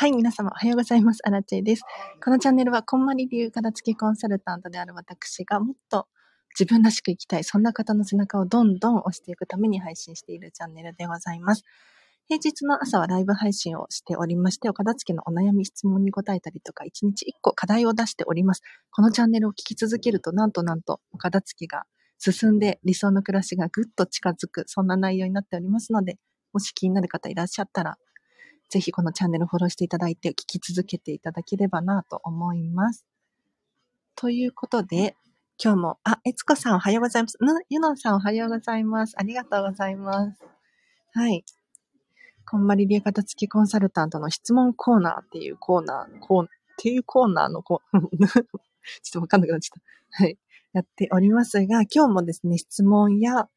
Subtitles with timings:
[0.00, 1.20] はい、皆様おはようございます。
[1.24, 1.82] アラチェです。
[2.24, 6.06] このチャンネルは、こんまり流片付けコンサルタントである私がもっと
[6.58, 11.64] 自分らしく生きたい、そんな方の背中をどんどん押していくために配信しているチャンネルでございます。
[12.28, 18.62] 平日の朝はライブ配信をしておりまして、お片付けのお悩み、質問に答えたりとか、1日1個課題を出しております。
[18.90, 21.84] このチャンネルを聞き続けると、なんとなんと、お片付けが
[22.16, 26.16] 進んで理想の暮らしがぐっと近づく、そんな内容になっておりますので、
[26.54, 27.98] もし気になる方いらっしゃったら、
[28.70, 33.04] ぜひこのチャンネルフォローしていただいて聞き続けていただければなと思います。
[34.14, 35.16] ということで、
[35.62, 37.36] 今日も、あ、えつこさんおはようございます。
[37.68, 39.14] ゆのんさんおはようございます。
[39.18, 40.40] ありがとうございます。
[41.12, 41.44] はい。
[42.48, 48.42] こんまり流片付きコンサルタントの質問コーナーっていうコーナー、こう、っていうコーナーのこ、 ちょっ
[49.12, 50.22] とわかんなくなっちゃった。
[50.22, 50.38] はい。
[50.72, 53.48] やっておりますが、今日もですね、質問や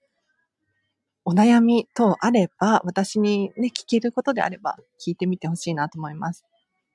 [1.25, 6.43] お悩み等あれば、私にね、聞けることであれば、聞いてみてほしいなと思います。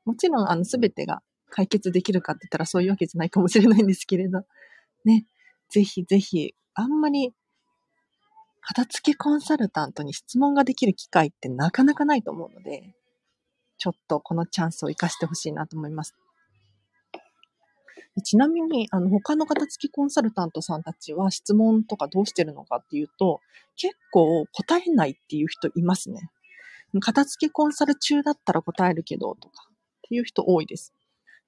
[0.05, 4.43] もちろん、あの、すべてが解決できるかって言ったらそういうわけじゃないかもしれないんですけれど、
[5.05, 5.27] ね、
[5.71, 7.33] ぜひぜひ、あんまり、
[8.61, 12.95] 片付けコンサルタントに質問ができる機会ってなかなかないと思うので、
[13.79, 16.15] ちょっとこのチャンスを活かしてほしいなと思います。
[18.23, 23.41] ちなみに、あの、他の片付きコンサルタントさんたちは質問とかどうしてるのかっていうと、
[23.77, 26.31] 結構答えないっていう人いますね。
[27.01, 30.95] 片付けコンサル中だったら答えるけど、とかっていう人多いです。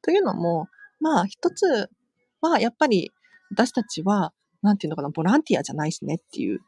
[0.02, 0.68] というのも、
[1.00, 1.88] まあ一つ
[2.40, 3.10] はやっぱり
[3.50, 6.60] 私たちは、なんていうのかな、ボランティアじゃないしねっていう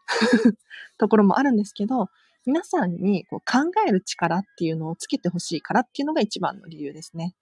[0.99, 2.09] ところもあるんですけど、
[2.45, 7.35] 皆さんにこう考える力っていうのをつけてほしいからっていうのが一番の理由ですね。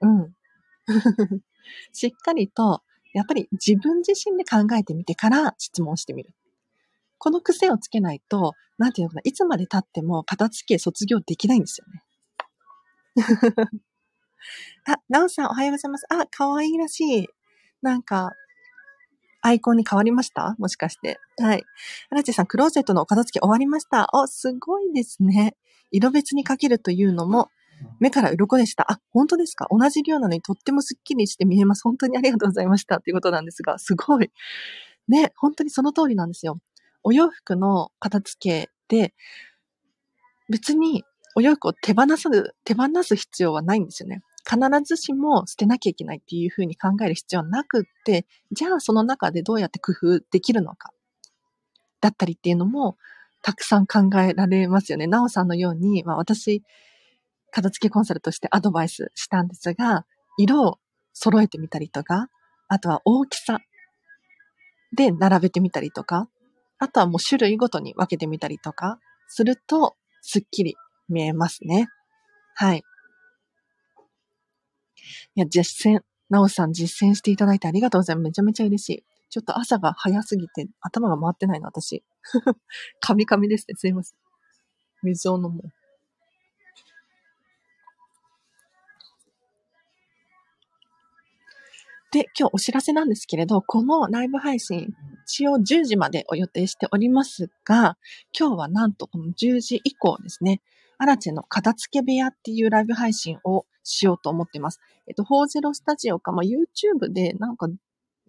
[0.00, 0.34] うん。
[1.92, 2.82] しっかりと、
[3.12, 6.30] やっぱり自分自身で考えてみてから質問してみる。
[7.18, 12.02] この癖をつけないと、なんていうのかな、いつまで経っても片付け卒業できないんですよね。
[14.86, 16.06] あ、なおさんおはようございます。
[16.10, 17.28] あ、かわいいらしい。
[17.80, 18.32] なんか、
[19.40, 20.56] アイコンに変わりました？
[20.58, 21.18] もしかして。
[21.38, 21.64] はい。
[22.10, 24.08] アラチェさん、クローゼットのお片付け終わりました。
[24.12, 25.56] お、すごいですね。
[25.90, 27.50] 色別にかけるというのも、
[28.00, 28.90] 目から鱗でした。
[28.90, 29.66] あ、本当ですか？
[29.70, 31.82] 同じ量なのにとってもスッキリして見えます。
[31.82, 33.00] 本当にありがとうございました。
[33.00, 34.30] ということなんですが、すごい。
[35.08, 36.58] ね、本当にその通りなんですよ。
[37.02, 39.14] お洋服の片付けで、
[40.48, 41.04] 別に
[41.36, 44.22] お洋服を手放す、手放す必要はないんですよね。
[44.48, 50.90] 必ずしも捨てなきゃいけないっていうふうに考える必要はなくって、じゃあその中でどうやって工夫できるのか。
[52.00, 52.96] だったりっていうのも、
[53.42, 55.06] たくさん考えられますよね。
[55.06, 56.62] なおさんのように、まあ私、
[57.54, 60.04] 片付けコンサルとしてアドバイスしたんですが、
[60.36, 60.78] 色を
[61.12, 62.28] 揃えてみたりとか、
[62.66, 63.60] あとは大きさ
[64.92, 66.28] で並べてみたりとか、
[66.80, 68.98] あとはもう種類ごとに分けてみたりとか、
[69.28, 70.74] すると、すっきり
[71.08, 71.86] 見えますね。
[72.56, 72.82] はい。
[75.36, 76.00] いや、実践、
[76.30, 78.24] なおさん実践していただいてありがとうございます。
[78.24, 79.04] めちゃめちゃ嬉しい。
[79.30, 82.02] ちょっと朝が早すぎて頭が回ってないの、私。
[82.98, 83.74] カミカミですね。
[83.76, 84.18] すいません。
[85.04, 85.83] 水を飲もう。
[92.14, 94.94] で、今日お知らせなんですけれど、このライブ配信、
[95.24, 97.98] 一応10時までを予定しておりますが、
[98.38, 100.62] 今日はなんとこの10時以降ですね、
[100.96, 104.78] アラチェの片付け部屋っていうライブ配信をしようと思っています。
[105.08, 107.66] えっと、40スタジオか、まあ、YouTube でなんか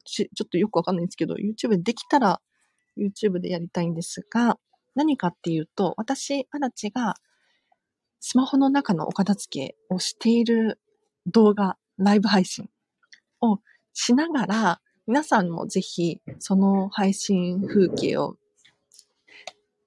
[0.04, 2.42] ち、ちょっとよくわかんないんですけど、YouTube できたら
[2.98, 4.58] YouTube でやりたいんですが、
[4.96, 7.14] 何かっていうと、私、アラチェが
[8.20, 10.80] スマホの中のお片付けをしている
[11.28, 12.68] 動画、ライブ配信
[13.42, 13.60] を
[13.98, 18.36] しながら、皆さんもぜひ、その配信風景を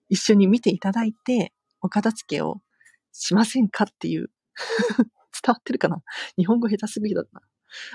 [0.09, 1.53] 一緒に見ていただいて、
[1.83, 2.63] お片付けを
[3.13, 4.31] しませんかっていう
[4.99, 5.09] 伝
[5.49, 6.03] わってるかな？
[6.39, 7.43] 日本語下手すぎだな。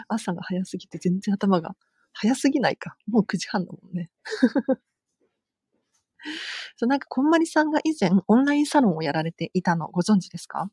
[0.08, 1.76] 朝が早すぎて全然頭が
[2.14, 2.96] 早すぎないか。
[3.08, 4.12] もう9時半だもんね。
[6.78, 10.70] そう、なんか、こんまりさんが以前オンラインサロンをやられていたのご存知ですか？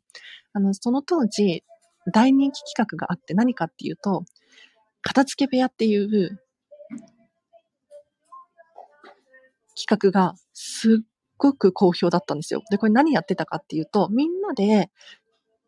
[0.52, 1.64] あの、その当時、
[2.12, 4.24] 大人気企画があって何かっていうと、
[5.02, 6.40] 片付け部屋っていう
[9.76, 11.06] 企画がすっ
[11.38, 12.62] ごく好評だったんですよ。
[12.70, 14.90] で、これ何やってたかっていうと、みんなで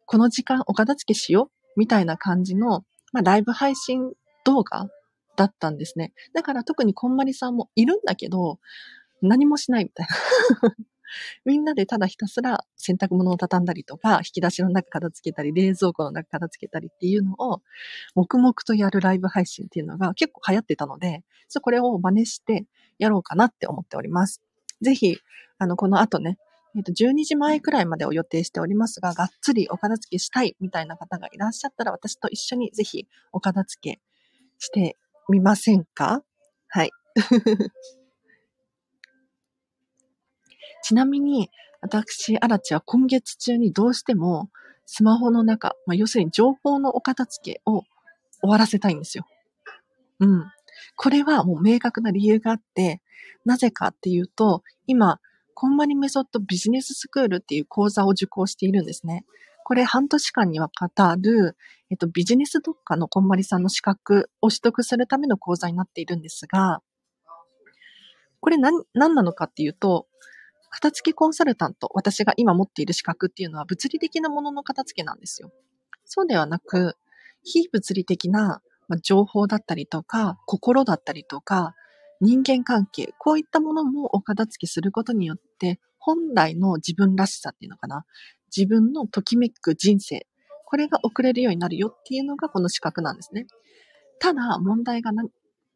[0.05, 4.13] この時間お片付けしようみたいな感じの、まあ、ライブ配信
[4.45, 4.89] 動画
[5.37, 6.13] だったんですね。
[6.35, 8.59] だから特にこんまりさんもいるんだけど、
[9.23, 10.07] 何もしないみたい
[10.63, 10.75] な
[11.45, 17.63] みんなでただひたすら洗濯物を畳んだりとか、引き出しの中片付けたり、冷蔵庫の中片付けたりっていうのを、
[18.15, 21.23] 黙々とやるライブ配信っていうのが結構流行ってたので、
[21.61, 22.65] これを真似して
[22.99, 24.41] やろうかなって思っております。
[24.81, 25.17] ぜひ、
[25.59, 26.39] あの、この後ね、
[26.75, 34.01] えっ、と、12時前くらいまでを予定しておりますが、がっつりお片付けしたいみたいな方がいらっしゃったら、私と一緒にぜひお片付け
[34.59, 34.97] して
[35.29, 36.23] みませんか？
[36.69, 36.91] はい。
[40.83, 41.51] ちなみに、
[41.81, 44.51] 私、アラチは今月中にどうしても
[44.87, 47.83] スマホの中、まあ、要するに情報のお片付けを
[48.41, 49.27] 終わらせたいんですよ。
[50.21, 50.45] うん。
[50.97, 53.01] これはもう明確な理由があって、
[53.45, 55.21] なぜかっていうと、今、
[55.55, 59.25] コンマリメソッドビジネススクールっていう講座を受講しているんですね。
[59.65, 61.57] これ半年間にわかる、
[61.91, 66.81] えっと、ビジネス特化のこんまりさんの資格を取得するための講座になっているんですが、
[68.41, 70.07] これ何、何なのかっていうと、
[70.73, 75.53] 片付けコンサルタント、私が今持っている資格っていうのは物理的なものの片付けなんですよ。
[76.07, 76.97] そうではなく、
[77.45, 78.63] 非物理的な
[79.03, 81.75] 情報だったりとか、心だったりとか、
[82.23, 88.07] 人間関係、こういったものもお片付けすることによって、本来の自分らしさっていうのかな。
[88.57, 90.27] 自分のときめく人生。
[90.65, 93.47] これが送れるようになるよっていうのがこの資格なんですね。
[94.21, 95.13] ただ、問題が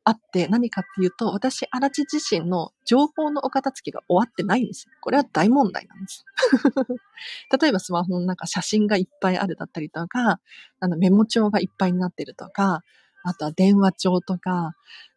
[0.08, 4.92] あって何かっていうと、私、荒地自身の情報のお片付けが終わってないんですよ。
[5.00, 6.24] これは大問題なんです。
[7.60, 10.40] 例えばスマホの中写真がいっぱいあるだったりとか、
[10.78, 12.84] あのメモ帳がいっぱいになってるとか、
[13.24, 14.76] あとは電話帳とか、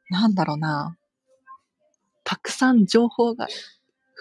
[0.09, 0.97] なんだろうな、
[2.23, 3.47] たくさん情報が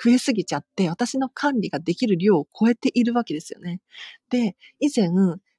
[0.04, 3.80] 増えすぎちゃって、私の管理ができる量を超えているわけですよね。
[4.28, 5.08] で、以前、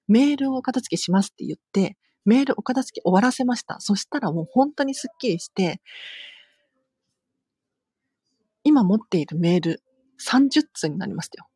[0.08, 1.98] メールをお片付けしますって言って、
[2.30, 3.80] メールお片付け終わらせました。
[3.80, 5.82] そしたらもう本当にスッキリして、
[8.64, 9.82] 今持っているメール
[10.24, 11.48] 30通になりましたよ。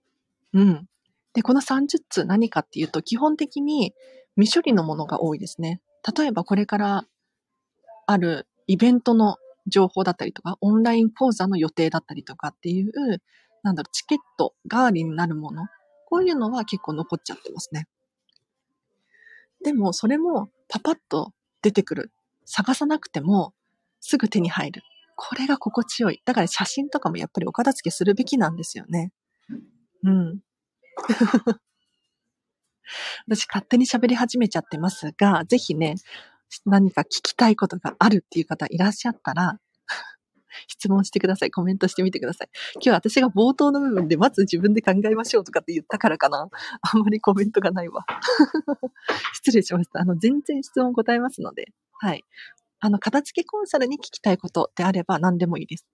[0.54, 0.88] うん。
[1.34, 3.94] で、この30通何かっていうと、基本的に
[4.36, 5.80] 未処理のものが多いですね。
[6.18, 7.06] 例えばこれから
[8.08, 9.38] あるイベントの
[9.68, 12.92] 情報だったりとか、オンライン講座の予定だったりとかっていう、
[13.62, 15.68] なんだろう、チケット代わりになるもの。
[16.10, 17.88] こういうのは結構残っちゃってますね。
[19.64, 22.12] でも、それもパパッと出てくる。
[22.46, 23.54] 探さなくても
[24.02, 24.82] すぐ手に入る。
[25.16, 26.22] これが心地よい。
[26.26, 29.12] だから写真とかもやっぱりお片付けするべきなんですよね。
[30.04, 30.40] うん。
[33.28, 35.96] 私勝手に喋り始めちゃってますが、ぜひね、
[36.66, 39.60] 何か聞きたいことがあるっていう方いらっしゃったら、
[40.68, 41.52] 質問してください。
[41.52, 42.50] コメントしてみてください。
[42.76, 46.50] 今日私が冒頭の部分でまず自分で考えましょうとかって言ったからかな。
[46.82, 48.06] あんまりコメントがないわ。
[49.34, 50.02] 失礼しました。
[50.02, 51.72] あの、全然質問答えますので。
[52.00, 52.24] はい。
[52.80, 55.88] あの、片付けコンサルに聞きたいことであれば何でもいいです。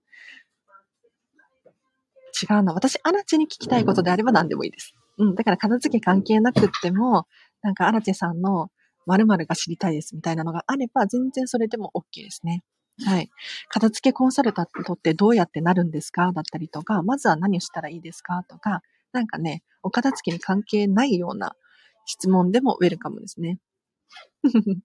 [2.42, 2.72] 違うな。
[2.72, 4.94] 私、アラチェに聞きたいことであれば何でもいいです。
[5.18, 5.34] うん。
[5.34, 7.26] だから片付け関係なくっても、
[7.62, 8.70] なんかアラチェさんの
[9.06, 12.62] 〇〇が知りたいですみたいなのがあれば、全然それでも OK ですね。
[13.06, 13.30] はい。
[13.68, 16.32] 片付けコンサルタントってどうやってなるんですか？
[16.32, 18.44] だったりとか、まずは何をしたらいいですか？
[18.48, 18.82] とか、
[19.12, 21.54] なんかね、お片付けに関係ないような
[22.06, 23.58] 質問でもウェルカムですね。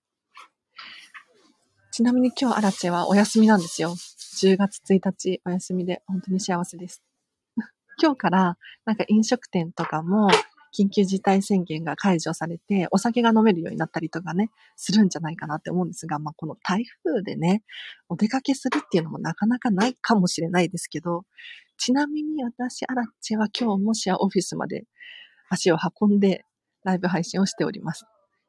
[1.92, 3.92] ちなみに今日アラチェはお休みなんですよ。
[3.92, 7.02] 10月1日お休みで本当に幸せです。
[8.02, 10.30] 今日からなんか飲食店とかも
[10.78, 17.64] 緊急事態宣言が解除されて、お酒が飲めるようになったりとかね、するんじゃないかなって思うんですが、まあ、この台風でね、
[18.10, 21.24] お出かけするっていうのもなかなかないかもしれないですけど、
[21.78, 24.86] ちなみに私、アラッチは今日もしやオフィスまで
[25.50, 26.44] 足を運んで
[26.84, 28.06] ライブ配信をしております。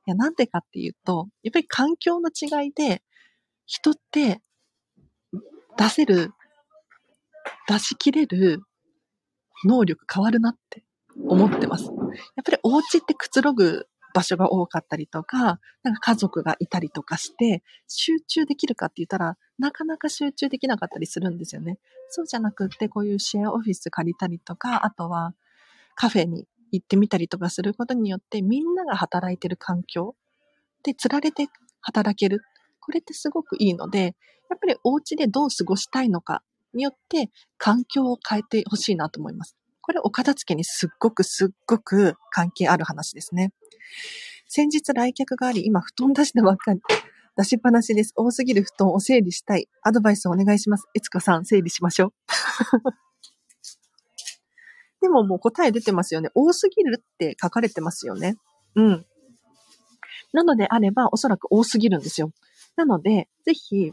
[0.06, 3.02] いや、なんでかっていうと、やっぱり環境の違いで、
[3.66, 4.40] 人って
[5.76, 6.32] 出せる、
[7.68, 8.62] 出し切れる
[9.64, 10.85] 能力変わるなって
[11.26, 11.84] 思ってます。
[11.84, 11.94] やっ
[12.44, 21.78] ぱりお家ってくつろぐ場所が多かったりとか、なんか家族がいたりとかして、集中できるかって言ったら、なかなか集中できなかったりするんですよね。
[22.08, 25.34] そうじゃなくって、こういうシェアオフィス借りたりとか、あとは
[25.94, 30.14] カフェに行ってみたりとかすることによって、みんなが働いてる環境
[30.82, 31.48] で、釣られて
[31.82, 32.40] 働ける。
[32.80, 34.14] これってすごくいいので、
[34.48, 36.42] やっぱりお家でどう過ごしたいのか
[36.72, 39.56] によって、環境を変えてほしいなと思います。
[39.86, 43.52] これお片付けにすっごくすっごく関係ある話ですね。
[44.48, 46.80] 先日来客があり、今布団出したばっかり。
[47.36, 48.12] 出しっぱなしです。
[48.16, 49.68] 多すぎる布団を整理したい。
[49.82, 50.88] アドバイスをお願いします。
[50.92, 52.12] いつかさん、整理しましょう。
[55.02, 56.30] でももう答え出てますよね。
[56.34, 58.34] 多すぎるって書かれてますよね。
[58.74, 59.06] うん。
[60.32, 62.32] なのであれば、おそらく多すぎるんですよ。
[62.74, 63.92] なので、ぜひ、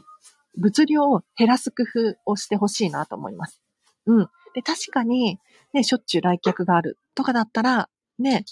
[0.57, 3.61] 物量を減らす工夫をしてほしいなと思います。
[4.07, 4.29] うん。
[4.53, 5.39] で、確かに、
[5.73, 7.89] ね、しょっちゅう来客があるとかだったら、
[8.19, 8.45] ね、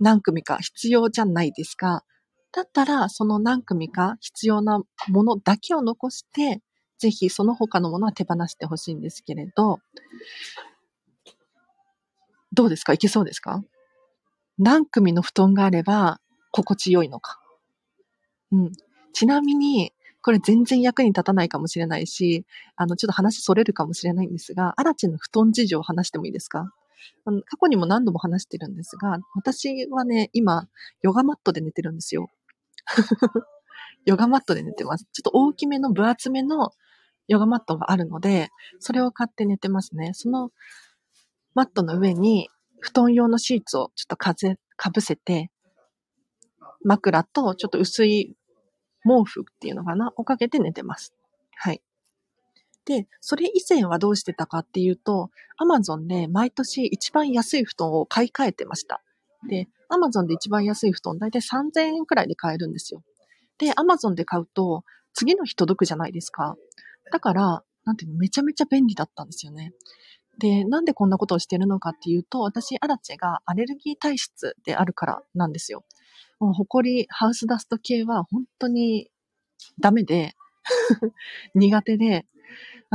[0.00, 2.04] 何組か必要じゃないですか。
[2.52, 6.62] だったら、その何組か必要なものだけを残して、
[6.98, 9.80] ぜひその他のものは手放してほしいんですけれど、
[12.52, 12.92] どうですか？
[12.92, 13.62] いけそうですか？
[14.58, 16.20] 何組の布団があれば
[16.52, 17.40] 心地よいのか。
[18.52, 18.72] うん。
[19.12, 19.92] ちなみに、
[20.24, 26.72] これ全然役に立たないかもしれないし、あの、ちょっと話それるかもしれないんですが、アラチの布団事情を話してもいいですか？
[27.26, 30.66] 過去にも何度も話してるんですが、私はね、今、
[31.02, 32.30] ヨガマットで寝てるんですよ。
[34.06, 35.06] ヨガマットで寝てます。
[35.12, 36.70] ちょっと大きめの分厚めの
[37.28, 40.12] ヨガマットがあるので、それを買って寝てますね。
[40.14, 40.50] その
[41.54, 42.48] マットの上に
[42.80, 45.50] 布団用のシーツをちょっと風、かぶせて、
[46.82, 48.34] 枕とちょっと薄い
[49.04, 50.12] 毛布っていうのかな？
[50.16, 51.14] をかけて寝てます。
[51.56, 51.82] はい。
[52.84, 59.02] で、それ以前はどうしてたかっていうと、アマゾンで毎年一番安い布団を買い替えてました。
[59.48, 63.02] で、アマゾンで一番安い布団大体3000円くらいで買えるんですよ。
[63.58, 64.84] で、アマゾンで買うと
[65.14, 66.56] 次の日届くじゃないですか。
[67.12, 69.72] だから、なんていうの、めちゃめちゃ便利だったんですよね。
[70.38, 75.84] で、なんでこんなことをしてるのかっていうと、私、アラチェがアレルギー体質であるからなんですよ。
[76.40, 79.10] もう、ホコリ、ハウスダスト系は本当に
[79.80, 80.34] ダメで
[81.54, 82.26] 苦手で、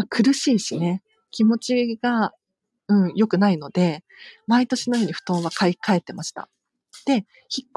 [0.09, 2.33] 苦しいしね、気持ちが、
[2.87, 4.03] うん、良くないので、
[4.47, 6.49] 毎年のように布団は買い替えてました。
[7.05, 7.25] で、引っ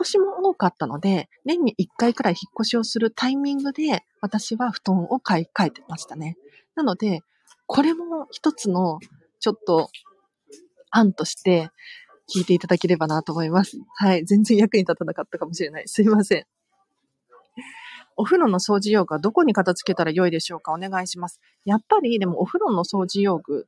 [0.00, 6.36] 越しも多かったので、年に1回くらい引っ越しをするタイミングで、私は布団を買い替えてましたね。
[6.74, 7.20] なので、
[7.66, 8.98] これも一つの
[9.42, 9.90] ちょっと
[10.92, 11.70] 案として
[12.32, 13.76] 聞いていただければなと思います。
[13.96, 14.24] はい。
[14.24, 15.88] 全然役に立たなかったかもしれない。
[15.88, 16.46] すいません。
[18.16, 20.72] お風呂の掃除用具はどこに片付けたら良いでしょうか？
[20.72, 21.40] お願いします。
[21.64, 23.66] やっぱりでもお風呂の掃除用具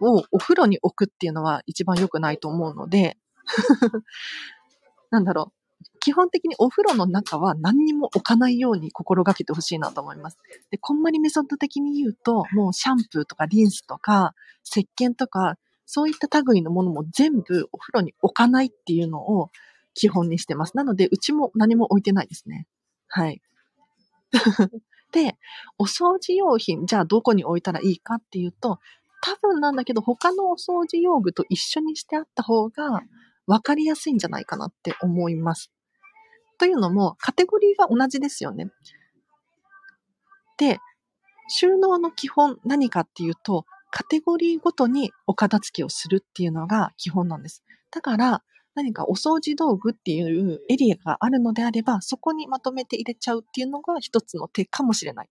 [0.00, 3.18] をお風呂に置くっていうのは一番良くないと思うので
[5.10, 5.55] なんだろう。
[6.06, 10.38] 基本的にお風呂の中は何にも置かないように心がけてほしいなと思います。
[10.70, 14.32] で、こんまりメソッド的に言うと、もうシャンプーとかリンスとか、
[14.64, 19.50] 石鹸とか、そういった類のものも全部お風呂に置かないっていうのを
[19.94, 20.76] 基本にしてます。
[20.76, 22.68] なので、うちも何も置いてないですね。
[23.08, 23.42] はい。
[25.10, 25.36] で、
[25.76, 28.78] お掃除用品、じゃあどこに置いたらいいかっていうと、
[29.24, 33.02] 多分なんだけど、他のお掃除用具と一緒にしてあった方が
[33.48, 35.72] 分かりやすいんじゃないかなって思います。
[36.58, 38.70] というのも、カテゴリーが同じですよね。
[40.58, 40.78] で、
[41.48, 47.62] 収納の基本何かっていうと、カテゴリーごとにお片付けをするっていうのが基本なんです。
[47.90, 48.42] だから、
[48.74, 55.28] 何かお掃除道具っていうエリアがあるのであれば、そこにまとめて入れちゃうっていうのが一つの手かもしれない。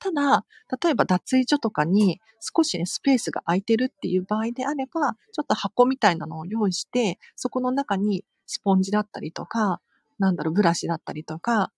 [0.00, 0.44] ただ、
[0.82, 9.80] 例えば脱衣所とかに少しね、スペースが空いてるっていう場合であれば、ちょっと箱みたいなのを用意して、そこの中にスポンジだったりとか、
[10.20, 11.72] なんだろう、ブラシだったりとか、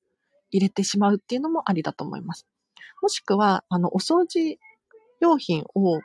[0.51, 2.47] 入れてしまうっていうのもありだと思います。
[3.01, 4.59] もしくは、あの、お掃除
[5.21, 6.01] 用品を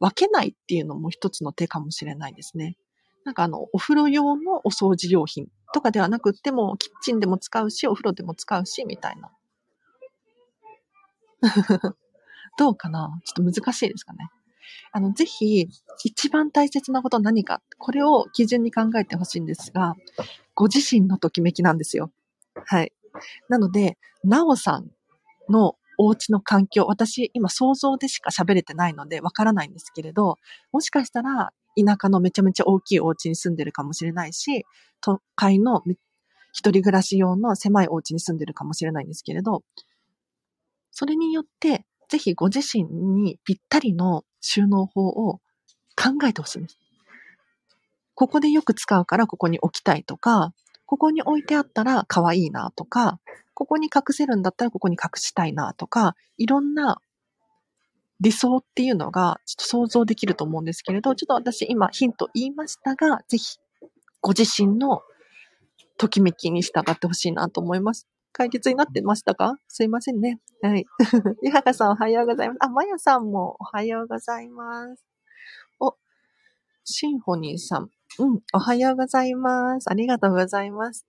[0.00, 2.76] 分けないっていうのも一つの手かもしれないですね。
[3.24, 9.30] なんかあの、お風呂用のお掃除用品とかではなくても、キッチンでも使うし、お風呂でも使うし、みたいな。
[12.58, 13.20] どうかな？
[13.24, 14.30] ちょっと難しいですかね。
[14.92, 15.68] あの、ぜひ、
[16.04, 19.94] 一番大切なこと何か、これを基準に考えてほしいんですが、
[20.54, 22.10] ご自身のときめきなんですよ。
[22.64, 22.92] はい。
[23.48, 24.90] なので、なおさん
[25.48, 30.38] のお家の環境、私今想像でしか喋れてないのでわからないんですけれど、
[30.72, 34.64] もしかしたら田舎のめちゃめちゃ大きいお家に住んでるかもしれないし、
[35.00, 35.82] 都会の
[36.52, 39.62] 一人暮らし用の狭いお家に住んでるかもしれないんですけれど、
[40.90, 45.40] それによって、ぜひご自身にぴったりの収納法を
[45.96, 46.78] 考えてほしいんです。
[48.14, 50.54] ここでよく使うからここに置きたいとか、
[50.86, 53.18] ここに置いてあったら可愛いなとか、
[53.54, 57.00] ここに隠せるんだったらここに隠したいなとか、いろんな
[58.20, 63.58] 理想っていうのがちょっと想像できると思うんですけれど、ちょっと私今ヒント言いましたが、ぜひ
[64.20, 65.02] ご自身の
[65.98, 68.06] ときめきに従ってほしいなと思います。
[68.36, 69.54] 解決になってましたか？
[69.66, 70.40] すいませんね。
[70.60, 70.84] はい。
[71.42, 72.58] ゆはかさんおはようございます。
[72.60, 75.02] あ、まやさんもおはようございます。
[75.80, 75.96] お、
[76.84, 77.88] シンフォニーさん。
[78.18, 79.90] うん、おはようございます。
[79.90, 81.06] ありがとうございます。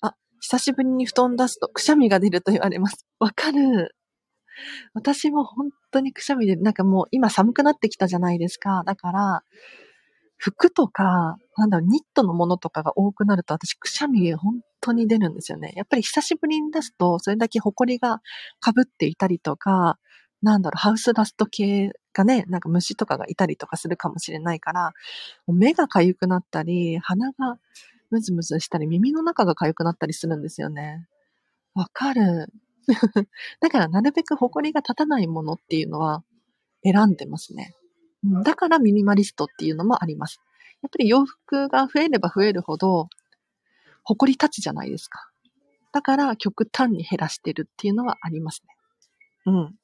[0.00, 3.04] あ、久しぶりに布団出すとくしゃみが出ると言われます。
[3.18, 3.96] わかる。
[4.94, 8.84] 私も本当にくしゃみで、なんかもう今寒くなってきたじゃないですか。
[8.86, 9.42] だから、
[10.36, 15.72] 服とか、なんだろう、ニットのものとかが多くなると私くしゃみ本当に出るんですよね。
[15.76, 18.20] やっぱり久しぶりに出すと、それだけ埃が
[18.64, 19.98] 被っていたりとか、
[20.42, 24.92] なんだろう、ハウスダスト系がね、なんか虫とかがいたりとかするかもしれないから、
[25.46, 27.58] 目が痒くなったり、鼻が
[28.10, 31.06] ムズムズしたり、耳の中が痒くなったりするんですよね。
[31.74, 32.52] わかる。
[33.60, 36.24] だからなるべく埃が立たないものっていうのは
[36.82, 37.74] 選んでますね。
[38.44, 40.40] だからミニマリストっていうのもあります。
[40.82, 43.08] やっぱり洋服が増えれば増えるほど、
[44.04, 45.30] 埃立つじゃないですか。
[45.92, 48.76] だから極端に減らしてるっていうのはありますね。
[49.46, 49.74] うん。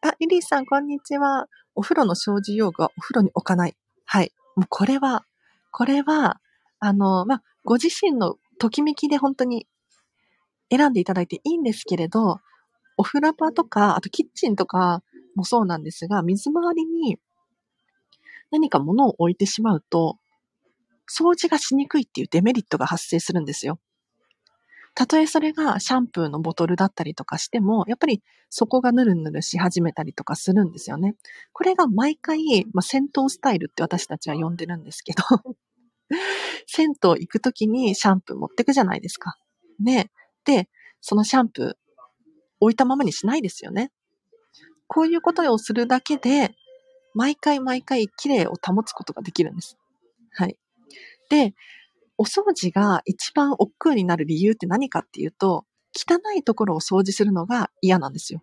[0.00, 1.46] あ、リリーさん、こんにちは。
[1.74, 3.76] お風呂の掃除用具はお風呂に置かない。
[4.04, 4.32] はい。
[4.56, 5.24] もうこれは、
[5.70, 6.40] これは、
[6.80, 9.66] あの、まあ、ご自身のときめきで本当に
[10.70, 12.40] 選んでいただいていいんですけれど、
[12.96, 15.02] お風呂場とか、あとキッチンとか
[15.36, 17.18] もそうなんですが、水回りに
[18.50, 20.18] 何か物を置いてしまうと、
[21.08, 23.78] 掃除がしにくいっていうデメリットが発生するんですよ。
[24.94, 31.14] たとえそれがシャンプーのボトルだったりとかしても、やっぱりそこがヌルヌルし始めたりとかするんですよね。
[31.52, 35.22] これが毎回、まあ、戦闘スタイルって私たちは呼んでるんですけど
[36.66, 39.36] 銭湯行くときにシャンプー持ってくじゃないですか。
[39.78, 40.10] ね。
[40.44, 40.68] で、
[41.00, 41.74] そのシャンプー
[42.60, 43.92] 置いたままにしないですよね。
[44.88, 46.54] こういうことをするだけで、
[47.14, 49.76] 毎回毎回綺麗を保つことができるんです。
[50.32, 50.58] はい。
[51.28, 51.54] で、
[52.16, 58.42] お掃除が一番億劫になる理由って何かっていうと、汚いところを掃除するのが嫌なんですよ。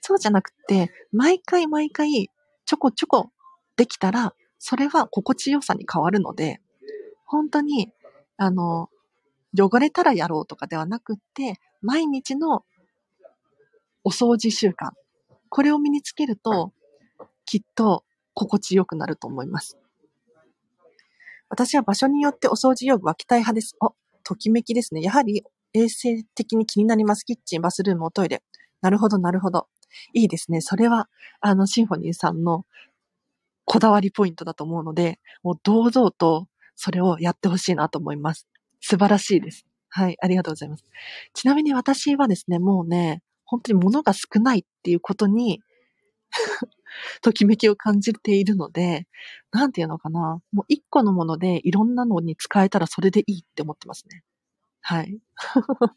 [0.00, 2.28] そうじゃなくて、毎回毎回
[2.64, 3.30] ちょこちょこ
[3.76, 6.60] できたら、それは心地よさに変わるので、
[7.26, 7.92] 本当に、
[8.36, 8.88] あの、
[9.58, 12.64] 汚れたらやろうとかではなくって、毎日の
[14.04, 14.92] お掃除習慣。
[15.48, 16.72] これを身につけると、
[17.44, 19.78] きっと心地よくなると思います。
[21.52, 23.76] 私は場所によってお掃除用具は期待派です。
[23.78, 23.94] お、
[24.24, 25.02] ときめきですね。
[25.02, 25.44] やはり
[25.74, 27.24] 衛生的に気になります。
[27.24, 28.42] キッチン、バスルーム、おトイレ。
[28.80, 29.66] なるほど、なるほど。
[30.14, 30.62] いいですね。
[30.62, 31.10] それは、
[31.42, 32.64] あの、シンフォニーさんの
[33.66, 38.48] こだわりポイントだと思うので、もう堂々とそれをやってほしいなと思います。
[38.80, 39.66] 素晴らしいです。
[39.90, 40.86] はい、ありがとうございます。
[41.34, 45.60] ちなみに私はですね、もうね、本当に物が少ないっていうことに
[47.22, 49.06] ときめきを感じているので、
[49.50, 50.40] なんていうのかな。
[50.52, 54.22] もう一個のものでいろんなのに使えたらそれでいいって思ってますね。
[54.80, 55.18] はい。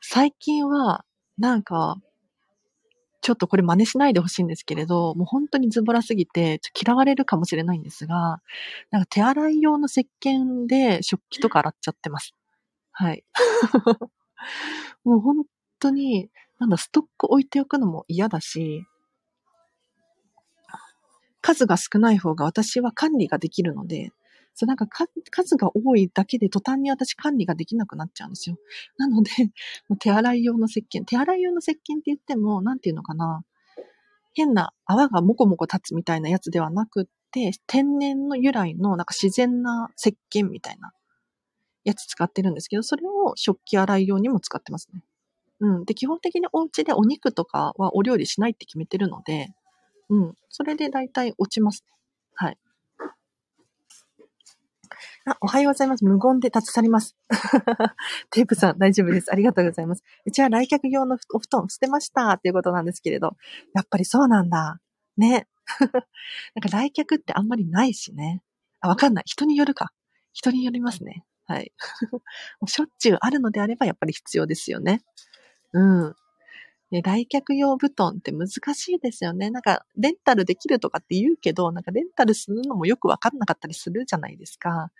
[0.00, 1.04] 最近は、
[1.36, 2.00] なんか、
[3.20, 8.40] ちょっとこれ真似しないでほしいんですけれど、もう本当にズボラすぎて、嫌われるかもしれないんですが、
[8.90, 12.34] なんか手洗い用の石鹸で食器とか洗っちゃってます。
[12.92, 13.24] はい。
[15.04, 15.44] もう本
[15.78, 18.84] 当に、なんだ、ストック置いておくのも嫌だし、
[21.40, 24.12] 数が少ない方が私は管理ができるので、
[24.54, 28.58] そうなんか数が多いだけで途端に私管理ができなくなっちゃうんですよ。
[28.96, 29.30] なので、
[29.88, 31.04] もう手洗い用の石鹸。
[31.04, 33.44] 手洗い用の石鹸って言っても、なんていうのかな。
[34.34, 40.92] 変な泡がもこもこ立つみたいなやつではなくって、天然の由来のなんか自然な石鹸みたいな
[41.84, 45.02] やつ使ってるんですけど、それを食器洗い用にも使ってますね。
[45.60, 45.84] うん。
[45.84, 49.48] で、基本的にお家でお肉とかはお料理しないって決めてるので、
[50.08, 50.34] うん。
[50.48, 51.84] それで大体落ちます。
[52.34, 52.58] はい。
[55.26, 56.04] あ、おはようございます。
[56.04, 57.16] 無言で立ち去ります。
[58.30, 59.30] テープさん、大丈夫です。
[59.30, 60.02] ありがとうございます。
[60.24, 63.36] うちは来客用のお布団捨てましたっていうことなんですけれど、
[63.74, 64.80] やっぱりそうなんだ。
[65.16, 65.46] ね。
[66.54, 68.42] なんか来客ってあんまりないしね。
[68.80, 69.24] あ、わかんない。
[69.26, 69.92] 人によるか。
[70.32, 71.24] 人によりますね。
[71.46, 71.72] はい。
[72.66, 75.02] しょっちゅうあるのであればやっぱり必要ですよね。
[75.72, 76.14] うん。
[76.90, 79.50] ね、来客用布団って難しいですよね。
[79.50, 84.90] なんか、レンタルできるとかって言うけど、なんかレンタルするのもよくわかんなかったりするじゃないですか。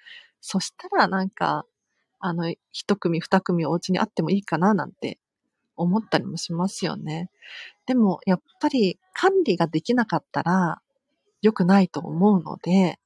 [0.41, 1.65] そしたらなんか、
[2.21, 5.19] あの、一組二組お家にあってもいいかななんて
[5.77, 7.31] 思ったりもしますよね。
[7.87, 10.83] でも、やっぱり管理ができなかったら
[11.43, 12.99] 良くないと思うので、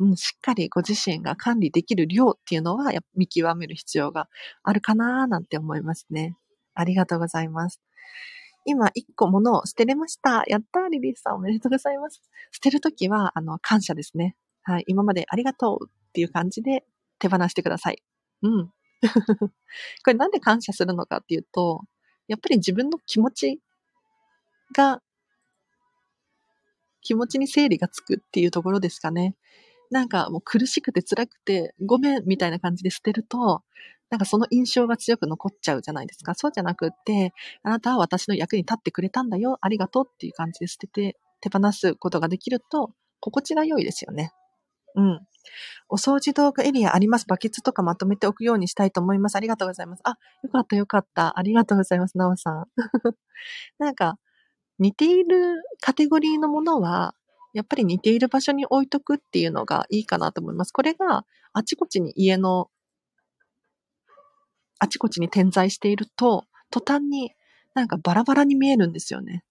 [0.00, 4.28] うん、しっかりご自身が管理できる量っていうのは見極める必要が
[4.64, 6.36] あるかななんて思いますね。
[6.74, 7.80] ありがとうございます。
[8.66, 10.44] 今、一個物を捨てれました。
[10.46, 12.22] やったー、リリースさんおめでとうございます。
[12.50, 14.36] 捨てるときは、あの、感謝ですね。
[14.62, 14.84] はい。
[14.86, 16.84] 今までありがとうっていう感じで
[17.18, 18.02] 手放してください。
[18.42, 18.72] うん。
[19.50, 19.50] こ
[20.06, 21.82] れなんで感謝するのかっていうと、
[22.26, 23.60] やっぱり自分の気持ち
[24.74, 25.02] が、
[27.02, 29.36] 気持ちに整理がつくっていうところですかね。
[29.90, 33.62] なんかもう苦しくて辛くてごめんみたいな感じで捨てると、
[34.14, 36.36] なんかその印象が強く残っちゃうじゃないですか。
[36.36, 37.32] そうじゃなくって、
[37.64, 44.30] あなたは私の役に立ってくれたんだよ、ありがとうっていう感じで捨てて手放すことができると、心地が良いですよね。
[44.94, 45.20] うん。
[45.88, 47.26] お掃除道具エリアあります。
[47.26, 49.34] バケツとかまとめておくようにしたいと思います。
[49.34, 50.00] ありがとうございます。
[50.04, 51.36] あ、よかったよかった。
[51.36, 52.66] ありがとうございます、なおさん。
[53.80, 54.20] なんか、
[54.78, 57.16] 似ているカテゴリーのものは、
[57.52, 60.72] やっぱり似ている場所に置いとくっていうのがいいかなと思います。
[60.72, 62.68] これがあちこちに家の
[64.78, 67.32] あちこちに点在していると、途端に
[67.74, 69.44] なんかバラバラに見えるんですよね。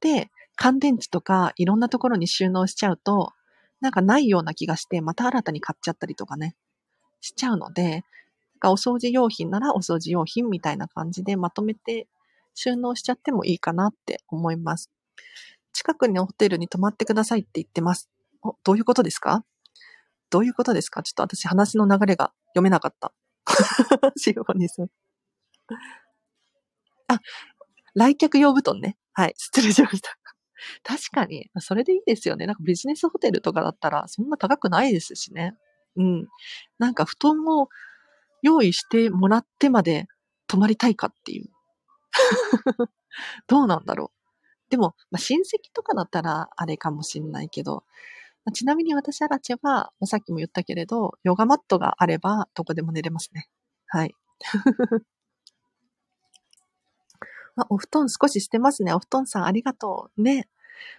[0.00, 3.32] で、乾電池とかいろんなところに収納しちゃうと、
[3.80, 6.56] なんかないような気がして、また新たに買っちゃったりとかね、
[7.20, 8.02] しちゃうので、なん
[8.60, 12.08] かお掃除用品ならお掃除用品みたいな感じでまとめて
[12.54, 14.90] 収納しちゃってもいいかなって思います。
[15.72, 18.10] 近くのホテルに泊まってくださいって言ってます。
[18.42, 19.44] お、どういうことですか？
[20.30, 21.02] どういうことですか？
[21.02, 23.12] ちょっと私話の流れが読めなかった。
[24.16, 24.88] シフォニさん。
[27.08, 27.20] あ、
[27.94, 28.98] 来客用布団ね。
[29.12, 30.16] はい、失礼しました。
[30.82, 32.46] 確かに、それでいいですよね。
[32.46, 35.56] なんかビジネスホテルとかだったらそんな高くないですしね。
[35.96, 36.28] うん。
[36.78, 37.68] なんか布団を
[38.42, 40.06] 用意してもらってまで
[40.46, 41.50] 泊まりたいかっていう。
[43.46, 44.70] どうなんだろう。
[44.70, 47.84] でも、まあ、親戚とかだったらあれかもしんないけど、
[48.48, 53.46] まあ、ちなみに私アラチェは、まあ、さっきも言ったけれど、ヨガマットがあればどこでも寝れますね。
[53.88, 54.14] はい。
[57.56, 58.94] あ、お布団少ししてますね。
[58.94, 60.22] お布団さんありがとう。
[60.22, 60.48] ね。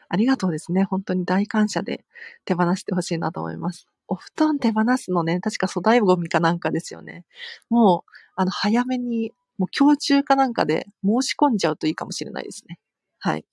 [0.09, 0.83] ありがとうですね。
[0.83, 2.05] 本当に大感謝で
[2.45, 3.88] 手放してほしいなと思います。
[4.07, 7.25] お布団手放すのね、確か粗大ゴミかなんかですよね。
[7.71, 12.79] もう、あの、早めに、もう今日中かなんかで申し込んじゃうといいかもしれないですね。
[13.17, 13.45] はい。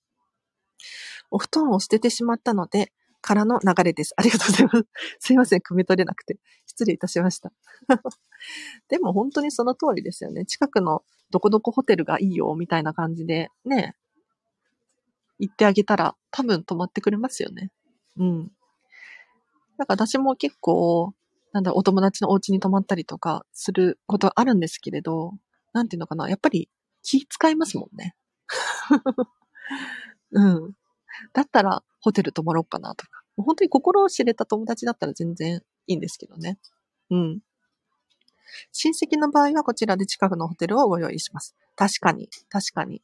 [1.31, 4.15] お布団を捨ててしまったので、からの流れです。
[4.17, 4.87] ありがとうございます。
[5.21, 6.39] すいません、汲み取れなくて。
[6.67, 7.53] 失礼いたしました。
[8.89, 10.45] でも本当にその通りですよね。
[10.47, 13.97] 近くのどこどこホテルがいいよ、みたいな感じで、ね、
[15.39, 17.71] 行ってあげたら多分泊まってくれますよね。
[18.17, 18.53] うん。
[19.79, 21.15] なんか私も結構、
[21.53, 25.35] なんだ、お友達のお家に泊まったりとかすることあるんですけれど、
[25.73, 26.71] なんていうのかな、やっぱり
[27.03, 28.15] 気使いますもんね。
[30.33, 30.75] うん。
[31.33, 33.23] だったらホテル泊まろうかなとか。
[33.37, 36.59] 本当に心を知れた友達だったら全然いいんですけどね。
[37.11, 37.41] うん。
[38.73, 41.55] 親戚の場合はこちらで近くのホテルをご用意します。
[41.75, 43.03] 確かに、確かに。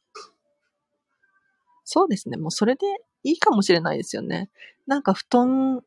[1.85, 2.37] そうですね。
[2.37, 2.85] もうそれで
[3.23, 4.49] いいかもしれないですよね。
[4.87, 5.81] なんか布団っ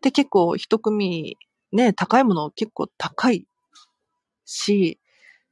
[0.00, 1.36] て結構一組
[1.72, 3.46] ね、高いもの結構高い
[4.44, 4.98] し、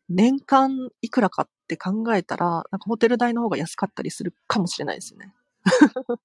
[0.08, 5.32] 年間いくらかって考えたら、なんかホテル代の方が安かったりするかもしれないですね。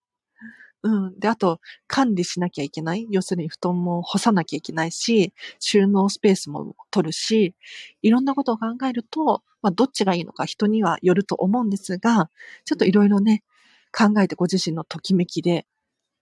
[0.84, 1.20] うん。
[1.20, 3.08] で、あと、管理しなきゃいけない。
[3.12, 7.56] 要するに布団も干さなきゃいけないし、収納スペースも取るし、
[8.02, 12.30] いろんなことを考えると、まあ、どっちがいいのか人にはよると思うんですが、
[12.66, 13.44] ちょっといろいろね、
[13.92, 15.66] 考えてご自身のときめきで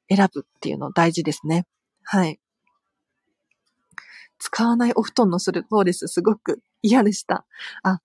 [0.10, 1.66] 選ぶっていうの大事ですね。
[2.04, 2.40] はい。
[4.40, 6.08] 使わないお布団のするそうです。
[6.08, 7.46] すごく嫌でした。
[7.84, 8.02] あ、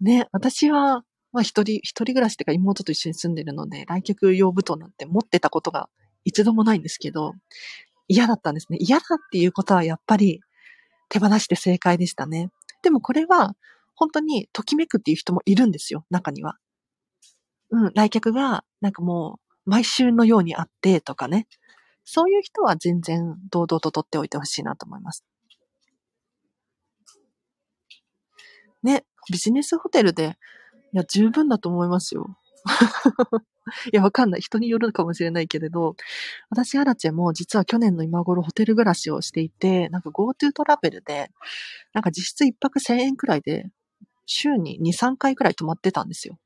[0.00, 5.88] ね、私は、まあ一人、一人暮らしっていうか妹と一緒に住んでるので、来客用布団なんて持ってたことが
[6.24, 7.34] 一度もないんですけど、
[8.08, 8.78] 嫌だったんですね。
[8.80, 10.40] 嫌だっていうことはやっぱり
[11.08, 12.50] 手放して正解でしたね。
[12.82, 13.54] でもこれは
[13.94, 16.56] 本当にときめくっていう人もいるんですよ、中には。
[17.70, 21.46] うん、来客がなんかもう毎週のようにあってとかね。
[22.04, 25.24] そういう人は全然堂々と取っておいてほしいなと思います。
[28.82, 30.36] ね、ビジネスホテルで、
[30.92, 32.36] いや、十分だと思いますよ。
[33.92, 34.40] いや、わかんない。
[34.40, 35.96] 人によるかもしれないけれど、
[36.50, 41.30] 私、アラチェも実は去年の今頃ホテル暮らしをしていて、なんか GoTo トラベルで、
[41.92, 43.70] なんか実質一泊1000円くらいで、
[44.26, 46.38] 週に2、3回くらい泊まってたんですよ。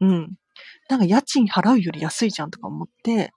[0.00, 0.36] うん。
[0.88, 3.32] なんか家賃払うより安いじゃんとか思って、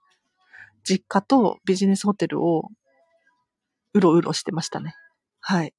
[0.84, 2.70] 実家とビジネスホテルを
[3.94, 4.94] うろうろしてましたね。
[5.40, 5.72] はい。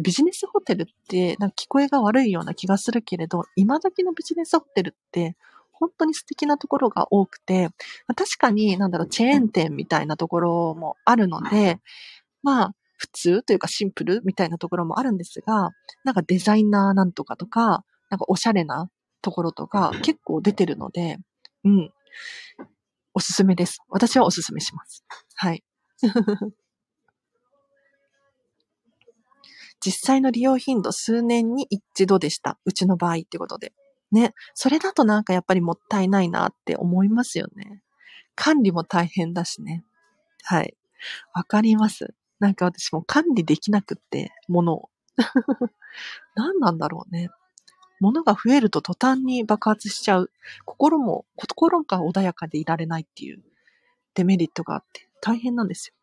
[0.00, 5.36] ビジネスホテルって、なんか聞こえが悪いような気がするけれど、今時のビジネスホテルって、
[5.72, 7.70] 本当に素敵なところが多くて、
[8.14, 11.80] 確かに、なんだろう、チェーン店みたいなところもあるので、
[12.42, 15.70] まあ、普通というかシンプルみたいなところもあるんですが、
[16.04, 18.90] なんかデザイナーなんとかとか、なんかおしゃれな
[19.22, 21.18] ところとか結構出てるので、
[21.64, 21.92] うん。
[23.14, 23.78] おすすめです。
[23.88, 25.04] 私はおすすめします。
[25.34, 25.64] はい。
[29.84, 32.58] 実際の利用頻度数年に一度でした。
[32.64, 33.72] うちの場合ってことで。
[34.12, 34.34] ね。
[34.54, 37.82] それだとなんかやっぱりもったいないなって思いますよね。
[38.34, 39.84] 管理も大変だしね。
[40.44, 40.76] はい。
[41.34, 42.14] わかります。
[42.38, 44.90] なんか私も管理できなくって、ものを。
[46.34, 47.28] 何なんだろうね。
[48.00, 50.30] 物が増えると途端に爆発しちゃう。
[50.64, 53.42] 心も、心が穏やかでいられないっていう
[54.14, 55.94] デメリットがあって大変なんですよ。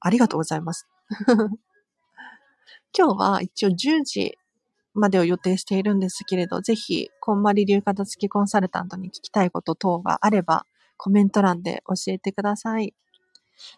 [0.00, 0.88] ありがとうございます。
[2.96, 4.38] 今日は一応10時
[4.94, 10.64] までを予定しているんですけれど、ぜひ、こんまり流片付きコンサルタントに聞きたいこと等があれば、
[10.96, 12.94] コメント欄で教えてください。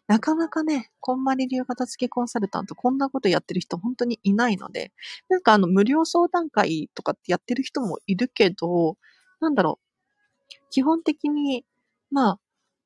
[0.07, 4.93] なかなかね、こんまり流片付きコンサルタント、こんなことやってる人本当にいないので、
[5.31, 8.99] なんかあの、無料相談会とかってやってる人もいるけど、
[9.41, 11.65] なんだろう、基本的に、
[12.11, 12.41] まあ、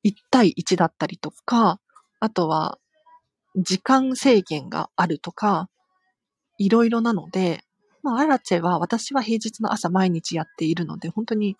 [0.05, 1.81] 1対1だったりとか、
[2.21, 2.77] あとは、
[3.57, 5.67] 時間制限があるとか、
[6.63, 7.63] いろいろなので、
[8.03, 11.57] まあ、アラチェは私は平日の朝毎日やっているので、本当に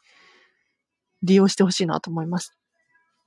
[1.24, 2.58] 利用してほしいなと思います。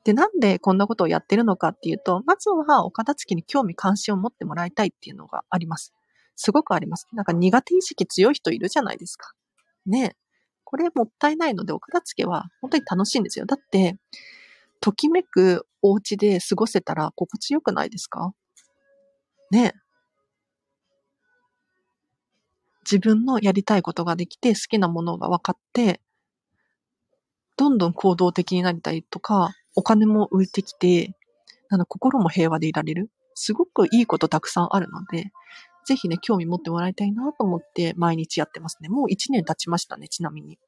[0.04, 5.92] で、なんでこんなことをやってるのかっていうと、まずはお片付けに興味関心を持ってもらいたいっていうのがあります。
[6.36, 7.06] すごくあります。
[7.12, 9.32] なんか苦手意識強い人いるじゃないですか。
[9.86, 10.16] ね
[10.64, 13.46] これもったいないので、お片付けは本当に楽しいんですよ。
[13.46, 13.96] だって、
[14.80, 18.32] ときめくお家で過ごせたら心地よくないですか？
[19.50, 19.72] ね
[22.90, 26.00] 自分のやりたいことができて好きなものが分かって、
[27.56, 31.14] どんどん行動的になりたいとか、お金も浮いてきて、
[31.70, 33.10] あの、心も平和でいられる。
[33.34, 35.32] すごくいいことたくさんあるので、
[35.86, 38.88] ぜひね、興味持ってもらいたいなと思って毎日やってますね。
[38.88, 40.58] もう1年経ちましたね、ちなみに。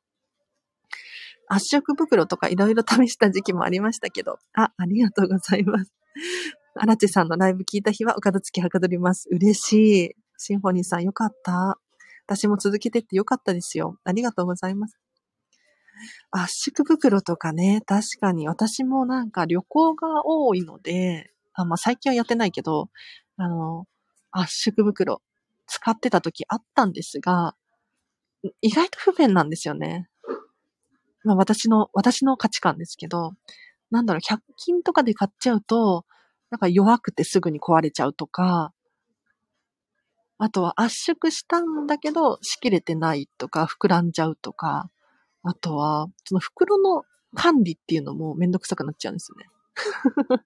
[1.48, 4.38] 圧縮袋とかいろいろ試した時期もありましたけど。
[4.54, 5.92] あ、ありがとうございます。
[6.74, 9.28] 荒地さんのライブ聞いた日はお片付けはかどります。
[9.30, 10.10] 嬉しい。
[10.38, 11.78] シンフォニーさんよかった。
[12.26, 13.98] 私も続けてってよかったですよ。
[14.04, 14.98] ありがとうございます。
[16.32, 22.90] 圧縮袋とかね、確かに私もなんか旅行が多いので、あまあ、最近はやってないけど、
[23.36, 23.86] あの、
[24.32, 25.22] 圧縮袋
[25.66, 27.54] 使ってた時あったんですが、
[28.60, 30.08] 意外と不便なんですよね。
[31.24, 33.32] まあ私の、私の価値観ですけど、
[33.90, 36.04] なんだろう、100均とかで買っちゃうと、
[36.50, 38.72] なんか弱くてすぐに壊れちゃうとか、
[40.38, 44.90] あとは圧縮したんだけど、仕切れてないとか、膨らんじゃうとか、
[45.42, 50.44] あとは、その袋の管理っていうのもめんどくさくなっちゃうんですよね。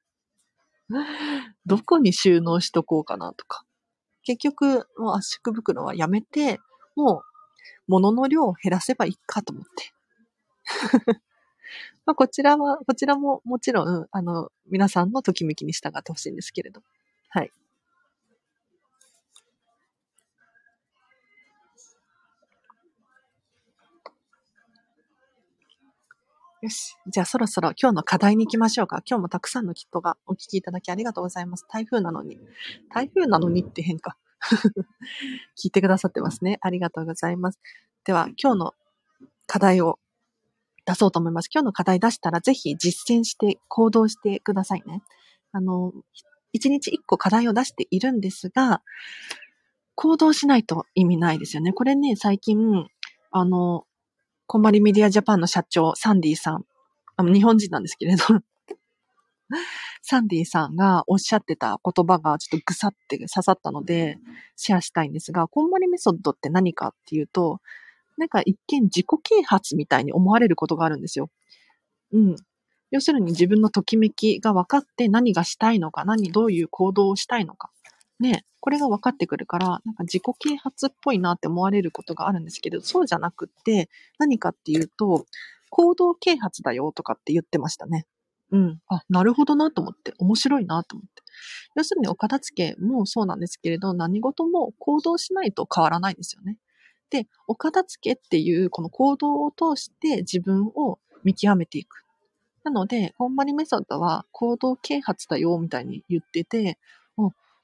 [1.66, 3.64] どこに収納しとこうかなとか。
[4.22, 6.60] 結局、もう圧縮袋はやめて、
[6.94, 7.22] もう、
[7.88, 9.92] 物の量を減らせばいいかと思って。
[12.06, 16.82] まあこちらは、こちらももちろん、あの、皆さんのときめきに従ってほしいんですけれど。
[17.30, 17.52] はい。
[26.62, 26.94] よし。
[27.06, 29.02] じゃあそろそろ今日の課題に行きましょうか。
[29.08, 31.64] 今日もたくさんのキットがお聞きいただきありがとうございます。
[31.70, 32.38] 台風なのに。
[32.92, 34.18] 台風なのにって変か。
[35.56, 36.58] 聞いてくださってますね。
[36.60, 37.58] ありがとうございます。
[38.04, 38.74] では、今日の
[39.46, 39.98] 課題を
[40.84, 41.48] 出そうと思います。
[41.52, 45.02] 今日の課題出したらぜひ実践して行動してくださいね。
[45.52, 45.92] あの、
[46.52, 48.82] 一日一個課題を出しているんですが、
[49.94, 51.72] 行動しないと意味ないですよね。
[51.72, 52.86] これね、最近、
[53.30, 53.86] あの、
[54.50, 56.64] コンマリメディアジャパンの社長、サンディさん。
[57.14, 58.24] あの、日本人なんですけれど、
[60.02, 64.18] サンディさんがおっしゃってた言葉がちょっとぐさって刺さったので、
[64.56, 67.60] シェアしたいんですが、コンマリメソッドって何かっていうと、
[68.16, 71.30] なんか一見自己啓発みたいに思われることがあるんですよ。
[72.10, 72.36] うん。
[72.90, 77.70] 要するに自分のときめきが分かって何がしたいのか、何、どういう行動をしたいのか。
[78.20, 85.26] ね、これが分かってくるから、なんか自己啓発っぽいなって思われることがあるんですけど、そうじゃなくって、何かっていうと、
[85.70, 88.06] 行動啓発だよとかって言ってましたね。
[88.52, 88.80] うん。
[88.88, 91.22] あ、なるほどなと思って、面白いなと思って。
[91.76, 96.58] 要するにお片付けもそうなんですけれど、何事も行動しないと変わらないんですよね。
[97.10, 102.04] で、お片付けっていうこの行動を通して自分を見極めていく。
[102.64, 106.78] なので、こんまりメソッドは行動啓発だよみたいに言ってて、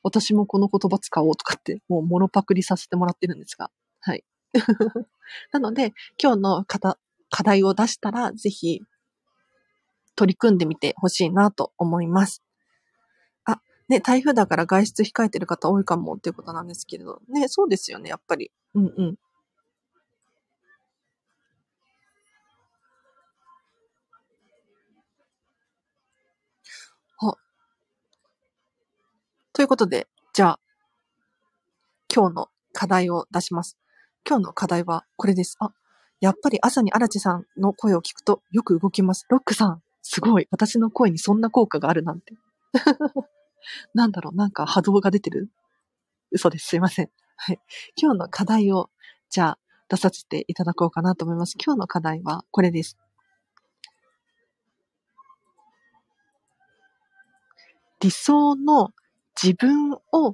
[0.07, 3.73] 私もこの言葉使おうとかって、もうモノパクリさせてもらってるんですが。
[3.99, 4.25] はい。
[5.51, 6.97] なので、今日の課
[7.43, 8.83] 題を出したら、ぜひ、
[10.15, 12.45] 取り組んでみてほしいなと思います。
[13.47, 17.21] あ、ね、台風だから外出控えてる方多いかもっていうことなんですけれど。
[17.29, 18.53] ね、そうですよね、やっぱり。
[18.75, 19.17] うんうん。
[29.57, 30.61] ということで、じゃあ、
[32.15, 33.79] 今日の課題を出します。
[34.29, 35.57] 今日の課題はこれです。
[35.61, 35.71] あ、
[36.21, 39.25] やっぱり朝に荒地さんの声を聞くとよく動きます。
[39.31, 40.47] ロックさん、すごい。
[40.51, 42.35] 私の声にそんな効果があるなんて。
[43.95, 45.49] なんだろう、なんか波動が出てる？
[46.33, 46.67] 嘘です。
[46.67, 47.11] すいません。
[47.37, 47.61] はい。
[47.97, 48.91] 今日の課題を、
[49.31, 51.57] じゃあ、出させていただこうかなと思います。
[51.65, 52.99] 今日の課題はこれです。
[58.01, 58.91] 理想の
[59.41, 60.33] 自分を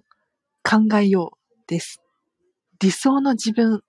[0.63, 2.01] 考えようです。
[2.81, 3.83] 理想の自分、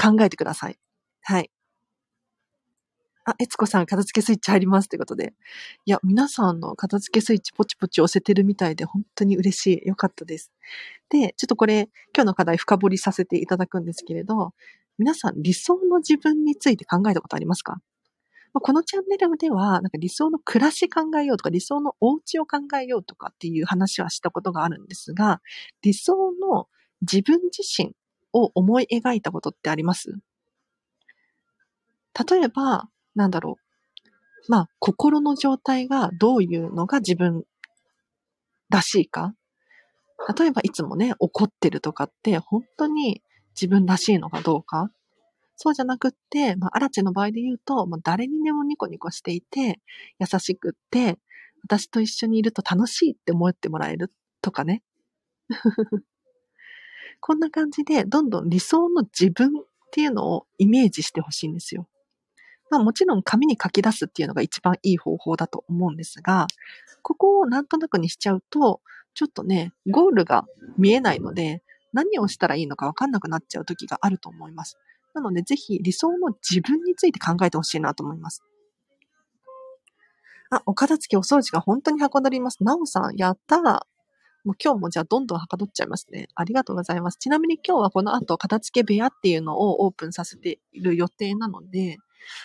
[0.00, 0.78] 考えてください。
[1.22, 1.50] はい。
[3.24, 5.34] あ、えつこさん、片付けスイッチ入りますってことで。
[5.84, 9.88] いや、皆さんの片付けスイッチポチポチ押せてるみたいで、本当に嬉しい。
[9.88, 10.52] よかったです。
[11.10, 14.54] で、ちょっとこれ、今日の課題深掘りさせていただくんですけれど、
[14.98, 17.78] 皆さん、理想の自分について考えたことありますか？
[18.56, 25.40] まこのチャンネルでは、なんか理想の暮らし考えようとか、理想のお家を考えようとかっていう話はしたことがあるんですが、
[25.82, 26.68] 理想の
[27.02, 27.92] 自分自身
[28.32, 30.18] を思い描いたことってあります？
[32.28, 33.58] 例えば、なんだろ
[34.48, 34.50] う。
[34.50, 37.44] まあ、心の状態がどういうのが自分
[38.70, 39.34] らしいか。
[40.38, 43.22] 例えば、いつもね、怒ってるとかって、本当に
[43.54, 44.90] 自分らしいのかどうか。
[45.56, 49.80] そうじゃなくって、まあ、アラチェの場合で言うと、もう誰にでもニコニコしていて、
[50.18, 51.18] 優しくって、
[51.64, 54.82] 私と一緒にいると楽しいって思ってもらえるとかね。
[57.20, 61.88] こんな感じで、どんどん理想の自分っていうのをイメージしてほしいんですよ。
[62.70, 66.46] まあもちろん紙に書き出すっていうのが一番いい方法だと思うんですが、
[67.02, 68.80] ここをなんとなくにしちゃうと、
[69.14, 74.76] ちょっとね、ゴールが見えないので、何をしたらいいのかわかんなくなっちゃう時があると思います。
[75.16, 78.42] なので、ぜひ理想の自分について考えてほしいなと思います。
[80.50, 82.62] あ、お片付けお掃除が本当にはかどります。
[82.62, 83.86] なおさん、やったら、
[84.44, 86.28] もう今日もじゃあどんどんはかどっちゃいますね。
[86.36, 87.18] ありがとうございます。
[87.18, 91.96] ちなみに今日はこの後、片付け部屋っていうのをオープンさせている予定なので、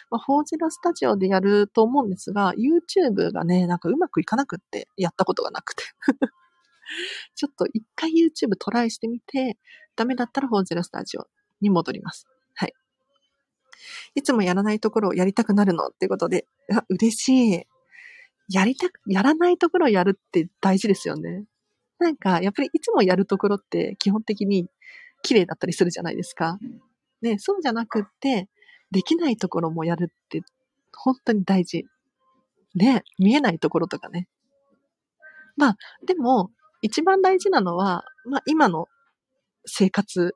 [0.10, 5.84] まあ、フォージラスタジオでやると思うんですが、YouTube がね、なんかうまくいかなくって、やったことがなくて
[7.36, 9.58] ちょっと一回 YouTube トライしてみて、
[9.96, 11.28] ダメだったらフォージラスタジオ
[11.62, 12.28] に戻ります。
[13.82, 14.20] はい。
[14.20, 17.63] いつもやらないところをやりたくなるのっていうことで、あ、嬉しい。
[18.50, 21.46] やりたく、やらないところをやるって大事ですよね。
[22.00, 24.67] なんか、やっぱりいつもやるところって基本的に
[25.22, 26.58] 綺麗だったりするじゃないですか。
[27.22, 28.50] ね、そうじゃなくって、
[28.91, 30.41] できないところもやるって
[30.94, 31.86] 本当に大事。
[32.76, 34.28] ね、見えないところとかね。
[35.58, 38.88] まあ、でも、一番大事なのは、まあ、今の
[39.65, 40.36] 生活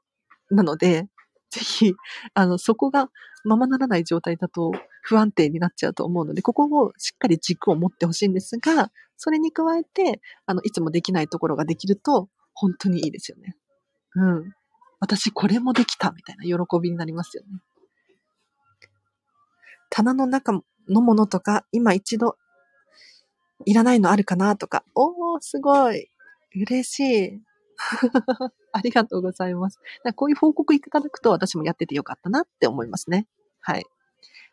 [0.52, 1.08] なので、
[1.50, 1.94] ぜひ、
[2.34, 3.10] あの、そこが
[3.44, 13.56] ままならない状態だと不安定になっちゃうと思うので、ここをしっかり軸を持ってほしいんですが、それに加えて、あの、いつもできないところができると、本当にいいですよね。
[14.16, 14.54] うん。
[15.00, 17.60] 私これもできたみたいな喜びになりますよね。
[19.90, 22.38] 棚の中のものとか、今一度
[23.66, 26.10] いらないのあるかなとか、おー、すごい。
[26.56, 27.42] 嬉しい。
[28.76, 29.80] ありがとうございます。
[30.16, 33.26] こういう報告いただくと私もやっててよかったなって思いますね。
[33.62, 33.86] はい。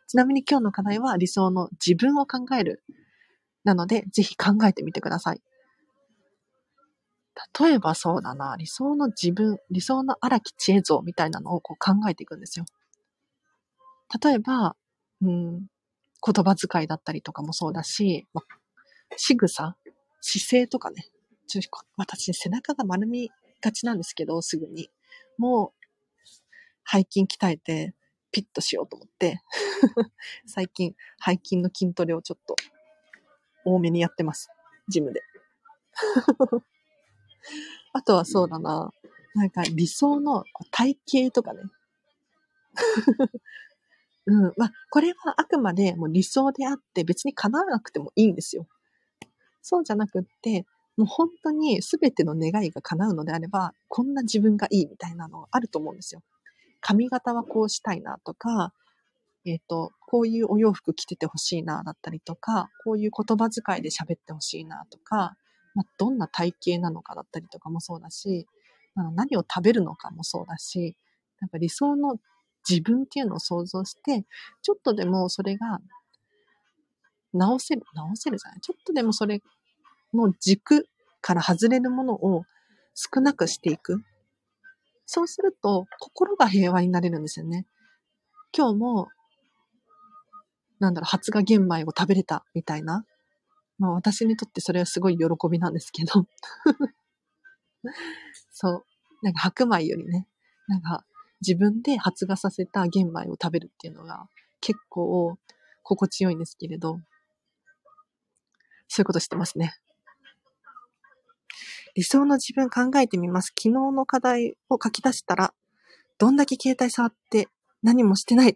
[0.07, 2.83] ちなみに今日の課題は理想の自分を考える。
[3.65, 5.41] なので、ぜひ考えてみてください。
[7.59, 12.65] 例えばそうだな、理想の自分、理想の荒木知恵像みたいなのをこう考えていくんですよ。
[14.23, 14.77] 例えば、
[15.21, 18.41] うん、言葉遣いだったりとかもそうだし、ま、
[19.17, 19.75] 仕草、
[20.21, 21.07] 姿勢とかね。
[21.97, 23.29] 私、背中が丸み
[23.63, 24.91] がちなんですけど、すぐに。
[25.37, 25.71] もう、
[26.85, 27.95] 背筋鍛えて、
[28.31, 29.39] ピッとしようと思って
[30.47, 32.55] 最近、背筋の筋トレをちょっと、
[33.65, 34.49] 多めにやってます。
[34.89, 35.21] ジムで。
[37.93, 38.91] あとはそうだな。
[39.35, 41.61] なんか理想の体型とかね。
[44.25, 44.53] うん。
[44.57, 48.67] まあ、これはあくまでもう理想であって別に叶わなくてもいいんですよ。
[49.61, 50.65] そうじゃなくって、
[50.97, 56.21] もう本当に全ての願いが叶うのであれば、こんな自分がいいみたいなのあると思うんですよ。
[56.81, 58.73] 髪型はこうしたいなとか、
[59.45, 65.35] えっ、ー、と、こういうお洋服着ててほしいなだったりとか、こういう言葉遣いで喋ってほしいなとか、
[65.75, 68.47] まあ、どんな体型なのかだったりとかもそうだし、
[68.95, 70.95] あの何を食べるのかもそうだし、
[71.39, 72.17] なんか理想の
[72.69, 74.23] 自分っていうのを想像して、
[74.61, 75.79] ちょっとでもそれが
[77.33, 78.61] 直せる、直せるじゃない？
[78.61, 79.41] ちょっとでもそれ
[80.13, 80.87] の軸
[81.21, 82.43] から外れるものを
[82.95, 84.03] 少なくしていく。
[85.05, 87.65] そうすると、心が平和になれるんですよね。
[88.55, 89.07] 今日も、
[90.79, 93.05] なんだろう、発芽玄米を食べれたみたいな。
[93.79, 96.25] まあ私にとってそれはすごい喜びなんですけど。
[98.51, 98.85] そう。
[99.21, 100.27] なんか白米よりね、
[100.67, 101.05] なんか
[101.41, 104.27] 自分で発芽させた玄米を食べるっていうのが
[104.61, 105.37] 結構
[105.81, 106.99] 心地よいんですけれど、
[108.87, 109.73] そういうことしてますね。
[111.95, 113.53] 理想の自分考えてみます。
[113.57, 115.53] 昨日の課題を書き出したら、
[116.17, 117.47] どんだけ携帯触って
[117.83, 118.55] 何もしてないっ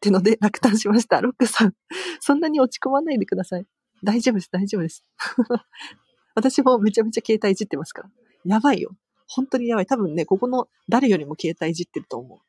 [0.00, 1.20] てので落胆しました。
[1.20, 1.74] ロックさん、
[2.20, 3.66] そんなに落ち込まないでください。
[4.02, 5.04] 大丈夫です、大丈夫です。
[6.34, 8.10] 私もめちゃめちゃ携帯いじってますから。
[8.44, 8.96] やばいよ。
[9.26, 9.86] 本当にやばい。
[9.86, 12.42] 多分ね、ここの誰よりも携帯いじってると思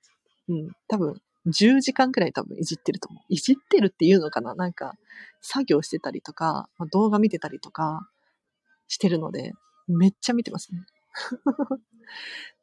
[0.48, 0.54] う。
[0.54, 0.72] うん。
[0.88, 3.24] 多分、10時間くらい多分いじってると思う。
[3.30, 4.56] いじってるっていうのかな？
[4.56, 4.96] なんか、
[5.42, 8.10] 作業してたりとか、まあ、動画見てたりとか
[8.88, 9.54] してるので、
[9.88, 10.86] めっちゃ見てますね。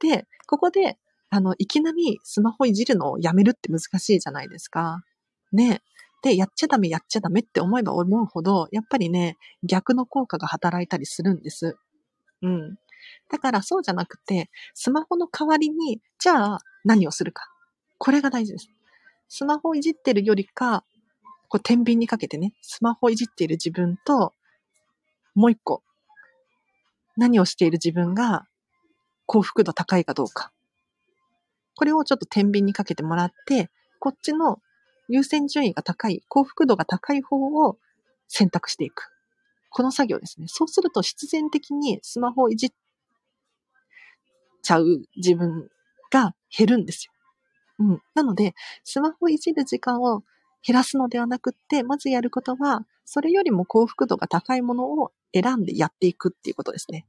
[0.00, 0.98] で、ここで、
[1.30, 5.04] あの、いきなりスマホいじるのをやめるって難しいじゃないですか。
[5.52, 5.82] ね。
[6.22, 11.76] で、やっちゃダメ、やっちゃダメって思えば思うほど、やっぱりね、逆の効果が働いたりするんです。
[12.42, 12.76] うん。
[13.30, 17.50] だからそうじゃなくて、スマホの代わりに、じゃあ何をするか。
[17.98, 18.68] これが大事です。
[19.28, 20.84] スマホをいじってるよりか、
[21.48, 24.32] こう天秤にかけてね、スマホをいじっている自分と、
[25.34, 25.82] もう一個、
[27.16, 28.46] 何をしている自分が
[29.26, 30.52] 幸福度高いかどうか。
[31.74, 34.58] これをちょっと天秤にかけてもらって、こっちの
[35.08, 37.78] 優先順位が高い、幸福度が高い方を
[38.28, 39.10] 選択していく。
[39.70, 40.46] この作業ですね。
[40.48, 42.70] そうすると必然的にスマホをいじっ
[44.62, 45.68] ちゃう自分
[46.10, 47.12] が減るんですよ。
[47.78, 48.02] うん。
[48.14, 48.54] なので、
[48.84, 50.22] スマホをいじる時間を
[50.64, 57.06] 減らすのではなくって、まずやることは、それよりも幸福度が高いものを選んでやっていくっていうことですね。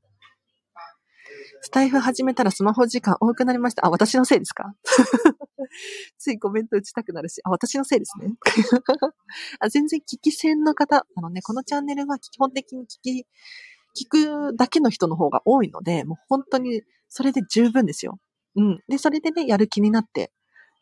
[1.61, 3.85] スタイフ始めたらスマホ時間多くなりました。
[3.85, 4.75] あ、私のせいですか？
[6.17, 8.33] ついコメント打ちたくなるし、あ、私のせいですね。
[9.59, 13.25] あ全然聞き戦の方、あのね、このチャンネルは基本的に聞き、
[14.05, 18.19] 聞くだけの人の方が多いので、もう本当にそれで十分ですよ。
[18.55, 18.79] うん。
[18.87, 20.31] で、それでね、やる気になって、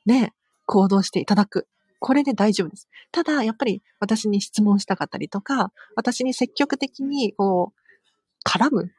[0.05, 0.33] ね、
[0.65, 1.67] 行動していただく。
[2.01, 2.89] これで大丈夫です。
[3.11, 8.91] ただ、やっぱり私に質問したかったりとか、私に積極的に、こう、絡む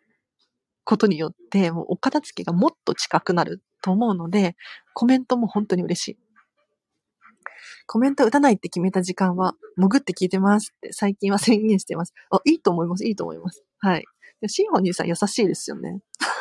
[0.84, 4.54] ことによって、もうお片付けがもっと近くなると思うので、
[4.94, 6.18] コメントも本当に嬉しい。
[7.88, 12.14] コメント打たないって決めた時間は、潜って聞いてますって最近は宣言してます。
[12.30, 13.64] あ、いいと思います、いいと思います。
[13.80, 14.04] はい。
[14.46, 16.00] シンフォニーさん優しいですよね。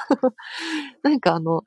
[1.01, 1.63] なんかあの、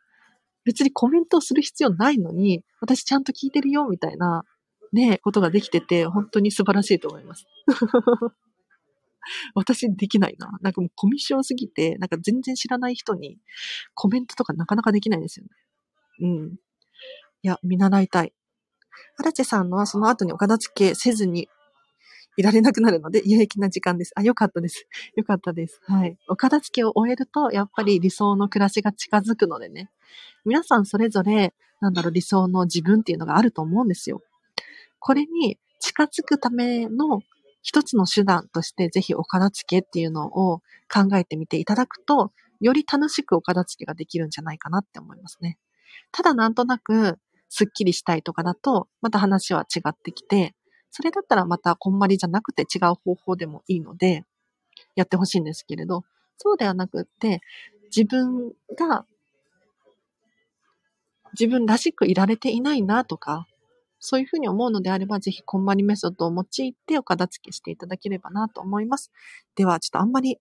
[0.65, 4.45] 別にコメントをする必要ないのに、私ちゃんと聞いてるよ、みたいな、
[4.95, 7.47] ね、ことができてて、本当に素晴らしいと思います。
[9.55, 10.59] 私できないな。
[10.61, 13.39] なんかもうコミッションすぎて、なんか全然知らない人に
[13.95, 15.51] コメントとかなかなかできないですよね。
[16.21, 16.55] うん。
[17.43, 18.33] いや、見習いたい。
[19.19, 21.49] 荒地さんのはその後にお片付けせずに
[22.37, 24.13] いられなくなるので有益な時間です。
[24.15, 24.87] あ、よかったです。
[25.17, 25.81] よかったです。
[25.87, 26.17] はい。
[26.29, 29.91] お片付けを終えると、やっぱり理想の暮らしが近づくのでね。
[30.45, 34.23] 皆さんそれぞれ、なんだろう、理想の自分っていうのがあると思うんですよ。
[35.07, 37.21] これに近づくための
[37.61, 45.59] 一つの手段としてぜひお片付けっていうのを考えてみていただくと、より楽しくお片付けができるんじゃないかなって思いますね。
[46.11, 47.19] ただなんとなく、
[47.51, 50.55] スッキリしたいとかだと、また話は違ってきて、
[50.91, 54.25] それだったらまたこんまりじゃなくて違う方法でもいいので、
[54.97, 56.03] やってほしいんですけれど、
[56.39, 57.43] そうではなくって、
[57.95, 59.05] 自分が
[61.39, 63.47] 自分らしくいられていないなとか、
[64.07, 69.11] そういうふうに思うのであれば、ぜひこんまりメソッドを用いてお片付けしていただければなと思います。
[69.57, 70.39] では、ちょっとあんまり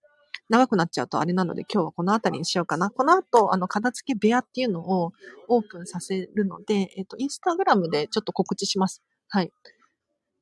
[0.50, 2.90] 長くなっちゃうとあれなので、今日はこの辺りにしようかな。
[2.90, 5.12] この後、あの、片付け部屋っていうのを
[5.48, 9.02] オープンさせるので、えっと、インスタグラムでちょっと告知します。
[9.28, 9.50] はい。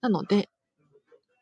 [0.01, 0.49] なので、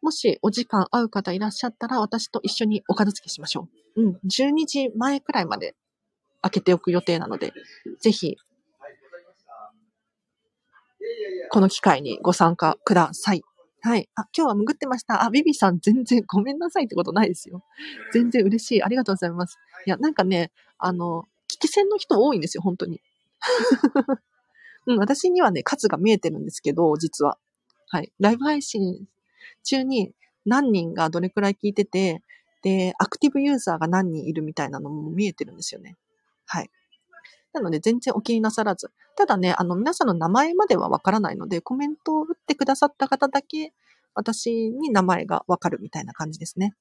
[0.03, 4.03] もしお時間合う方いらっしゃったら、私と一緒にお片付けしましょう。
[4.03, 4.21] うん。
[4.27, 5.75] 12時前くらいまで
[6.43, 7.55] 開けておく予定なので、
[8.01, 8.37] ぜひ
[11.51, 13.43] この機会にご参加ください。
[13.83, 14.09] はい。
[14.15, 15.25] あ、今日は潜ってました。
[15.25, 17.65] あ、ビビさん全然ごめんなさいってことないですよ。
[18.13, 18.83] 全然嬉しい。
[18.83, 19.59] ありがとうございます。
[19.87, 23.01] いや、なんかね、あの、聞き戦の人多いんですよ、本当に。
[24.87, 27.39] うん、私にはね、数が見えてるんですけど、実は。
[27.89, 28.13] はい。
[28.21, 29.07] ライブ配信
[29.65, 30.13] 中に
[30.45, 32.23] 何人がどれくらい聞いてて、
[32.63, 35.97] で、アクティブユーザーが何人いるみたいなのも見えてるんですよね。
[36.47, 36.71] はい。
[37.53, 38.91] なので全然お気になさらず。
[39.17, 43.73] ただね、あの皆さんの名前まではわからないので、コメントを打ってくださった方だけ、
[44.15, 46.75] 私に名前がわかるみたいな感じですね。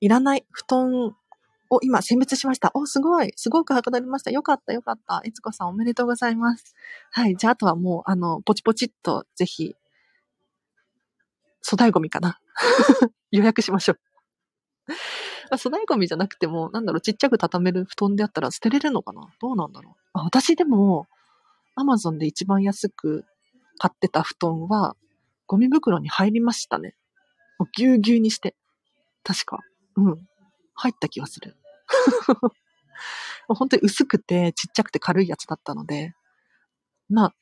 [0.00, 1.14] いらない布団
[1.70, 2.70] を今選別しました。
[2.74, 3.32] お、すごい。
[3.36, 4.30] すごくはかどりました。
[4.30, 5.22] よかった、よかった。
[5.24, 6.74] いつこさんおめでとうございます。
[7.10, 7.36] はい。
[7.36, 9.74] じゃあ、あとはもう、あの、ポチポチっと、ぜひ、
[11.64, 12.38] 粗大ゴミかな。
[13.30, 14.13] 予約しましょう。
[15.56, 19.28] 粗大ゴミじゃなくても、なんだろう、ちっちゃく畳める布団であったら捨てれるのかな？
[19.40, 19.94] どうなんだろう？
[20.12, 21.06] あ私でも、
[21.76, 23.24] アマゾンで一番安く
[23.78, 24.96] 買ってた布団は、
[25.46, 26.94] ゴミ袋に入りましたね。
[27.58, 28.54] もうぎゅうぎゅうにして。
[29.22, 29.60] 確か。
[29.96, 30.28] うん。
[30.74, 31.56] 入った気がする。
[33.48, 36.14] 本当に薄くてちっちゃくて軽いやつだったので、
[37.10, 37.34] まあ、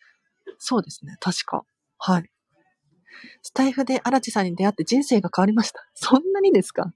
[0.59, 1.17] そうですね。
[1.21, 1.65] 確か。
[1.99, 2.31] はい。
[3.43, 5.87] スタイフで荒地さんに出会って人生が変わりました。
[5.95, 6.93] そんなにですか？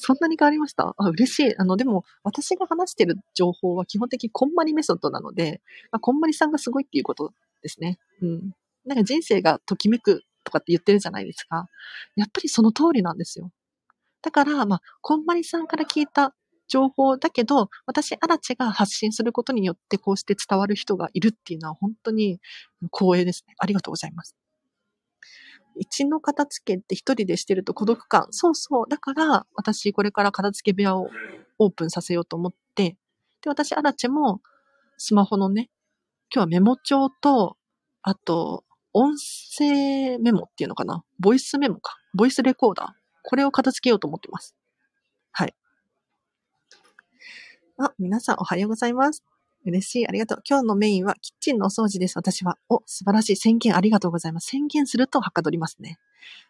[0.00, 0.94] そんなに変わりました？
[0.96, 1.56] あ、嬉しい。
[1.58, 5.60] あの、でも、私が話してる情報は基本的にこんまりメソッドなので、
[5.92, 7.32] まあ、こんまりさんがすごいっていうこと
[7.62, 7.98] ですね。
[8.22, 8.50] うん。
[8.84, 11.68] なんか人生がときめくとかって言ってるじゃないですか。
[12.16, 13.50] やっぱりその通りなんですよ。
[14.22, 16.34] だから、まあ、こんまりさんから聞いた
[16.68, 22.40] 情報だけど、私、アラチが発信することによってこうして伝わる人がいるっていうのは本当に
[22.96, 23.54] 光栄ですね。
[23.58, 24.36] ありがとうございます。
[25.80, 28.28] 一の片付けって一人でしてると孤独感。
[28.30, 28.88] そうそう。
[28.88, 31.08] だから、私これから片付け部屋を
[31.58, 32.96] オープンさせようと思って、
[33.40, 34.42] で、私、アラチェも、
[34.98, 35.70] スマホのね、
[36.32, 37.56] 今日はメモ帳と、
[38.02, 41.96] あと、音声メモっていうのかなボイスメモか。
[42.12, 42.86] ボイスレコーダー。
[43.22, 44.54] これを片付けようと思ってます。
[45.32, 45.54] はい。
[47.78, 49.24] あ、皆さんおはようございます。
[49.64, 50.08] 嬉しい。
[50.08, 50.42] ありがとう。
[50.48, 52.16] 今日のメインはキッチンのお掃除です。
[52.16, 52.56] 私は。
[52.68, 53.36] お、素晴らしい。
[53.36, 54.48] 宣言ありがとうございます。
[54.48, 55.98] 宣言するとはかどりますね。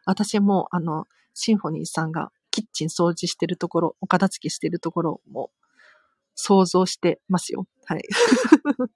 [0.05, 5.51] 私も、あの、シンフォニーさんがキッチン掃除してるところ、お片付けしてるところも
[6.35, 7.67] 想像してますよ。
[7.85, 8.03] はい。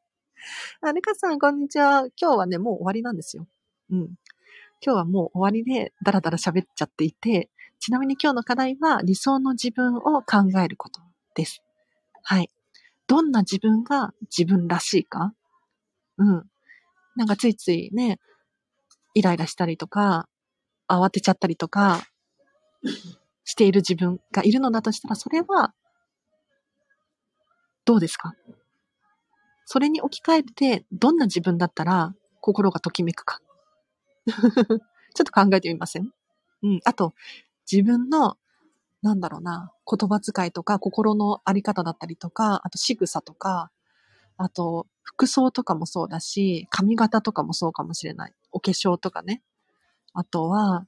[0.81, 2.07] あ、ルカさん、こんにちは。
[2.21, 3.47] 今日はね、もう終わりなんですよ。
[3.91, 3.99] うん。
[4.85, 7.51] 今日はもう終わりで、だらだら喋っちゃっていて、
[7.81, 11.01] ちなみに今日の課題は理想の自分を考えること
[11.35, 11.63] です。
[12.23, 12.51] はい。
[13.09, 15.35] どんな自分が自分らしいか？
[16.19, 16.45] うん。
[17.17, 18.19] なんかついついね、
[19.15, 20.29] イライラしたりとか、
[20.89, 22.03] 慌てちゃったりとか、
[23.45, 25.75] している自分がいるのだとしたら、それは、
[27.85, 28.35] どうですか？
[29.67, 33.41] それに置き換えて、どんな自分だったら心がときめくか。
[35.15, 36.11] ちょっと考えてみません？
[36.63, 36.81] うん。
[36.85, 37.15] あと、
[37.71, 38.37] 自分の、
[39.05, 43.71] なんだろうな、言葉遣いとか、心のあり方だったりとか、あと仕草とか、
[44.39, 48.33] あと、服装とかもそうだし、髪型とかもそうかもしれない。
[48.51, 49.43] お化粧とかね。
[50.15, 50.87] あとは、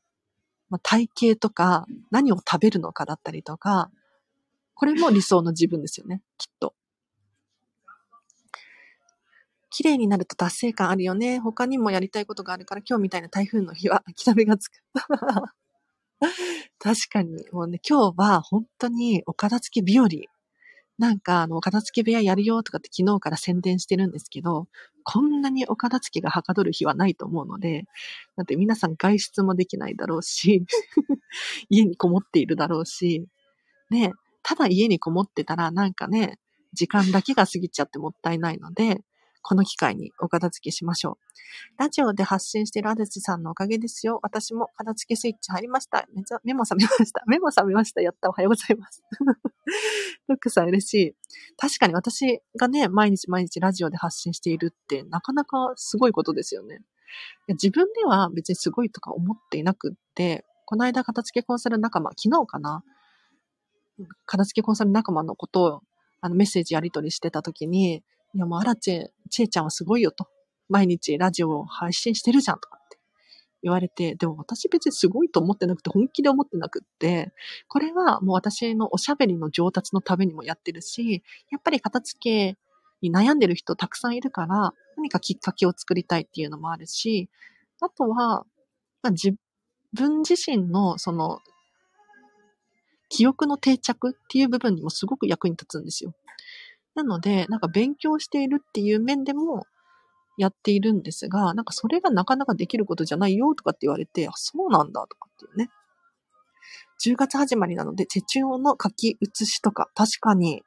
[0.71, 3.91] まあ、体型とか、何を食べるのかだったりとか、
[4.73, 6.75] これも理想の自分ですよね、きっと。
[9.69, 11.39] 綺麗になると達成感あるよね。
[11.39, 14.81] 他にもやりたいことがあるから、今日みたいな台風の日は諦めがつく。
[16.79, 20.09] 確かに、もうね、今日は本当にお片付け日和。
[20.99, 24.67] なんか、あの、お片付け部屋やるよとかって昨日から宣伝してるんですけど、
[25.05, 27.85] こんなにお片付けがはかどる日はないと思うので、
[28.37, 30.65] だって皆さん外出もできないだろうし、
[31.69, 33.27] 家にこもっているだろうし、
[33.91, 34.13] ね、
[34.43, 36.39] ただ家にこもってたらなんかね、
[36.73, 39.03] 時間だけが過ぎちゃってもったいないので、
[39.49, 41.79] この機会にお片付けしましょう。
[41.79, 44.19] ラジオで発信しているアデチさんのおかげですよ。
[44.25, 46.05] 私も片付けスイッチ入りました。
[46.17, 47.23] めちゃ、目も覚めました。
[47.31, 48.03] 目も覚めました。
[48.03, 48.29] やった。
[48.29, 49.05] おはようございます。
[50.27, 51.17] フックさん嬉しい。
[51.57, 56.83] 確かに私がね、毎日毎日ラジオで発信しているってなかなかすごいことですよね。
[57.47, 62.83] 自分では別にすごいとか思っていなくって、この間片付けコンサル仲間、昨日かな？
[64.25, 65.83] 片付けコンサル仲間のことを
[66.21, 68.03] あのメッセージやり取りしてた時に、
[68.37, 70.29] いやもうアラチェ、チェちゃんはすごいよと。
[70.69, 72.99] 毎日ラジオを配信してるじゃんとかって
[73.63, 77.33] 言われて、でも私別にすごいと思ってなくて、本気で思ってなくって、
[77.67, 82.59] これはもう私のおしゃべりの上達のためにもやってるし、やっぱり片付け
[83.01, 87.31] に悩んでる人たくさんいるから、何かきっかけを作りたいっていうのもあるし、
[87.81, 88.45] あとは、
[89.03, 89.35] まあ、自
[89.95, 91.39] 分自身のその
[93.09, 96.13] 記憶の定着っていう部分にもすごく役に立つんですよ。
[96.97, 99.67] なので、なんか勉強しているっていう面でも
[100.39, 105.71] やっているんですが、なんかそれがなかなかできることじゃないよとかって言われて、あ、そうなんだとかっていうね。
[107.05, 110.63] 10月始まりなので、手帳の書き写しとか、確かに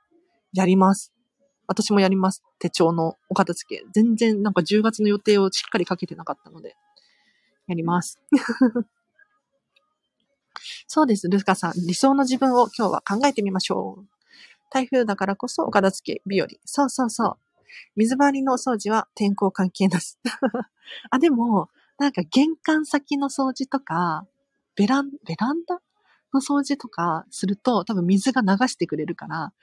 [0.54, 1.12] やります。
[1.68, 2.44] 私もやります。
[2.60, 3.84] 手帳のお片付け。
[3.92, 6.76] 全然なんか10月の予定をしっかりかけてなかったので、
[7.68, 8.20] やります。
[10.88, 11.74] そうです、ルスカさん。
[11.88, 14.19] 理想の自分を今日は考えてみましょう。
[14.70, 16.48] 台風だからこそお片付け日和。
[16.66, 17.38] そうそうそう。
[17.96, 20.18] 水回りの掃除は天候関係なし。
[21.12, 24.26] あ、でも、なんか玄関先の掃除とか、
[24.76, 25.82] ベラン、ベランダ？
[26.34, 29.54] の掃除とかすると多分水が流してくれるから、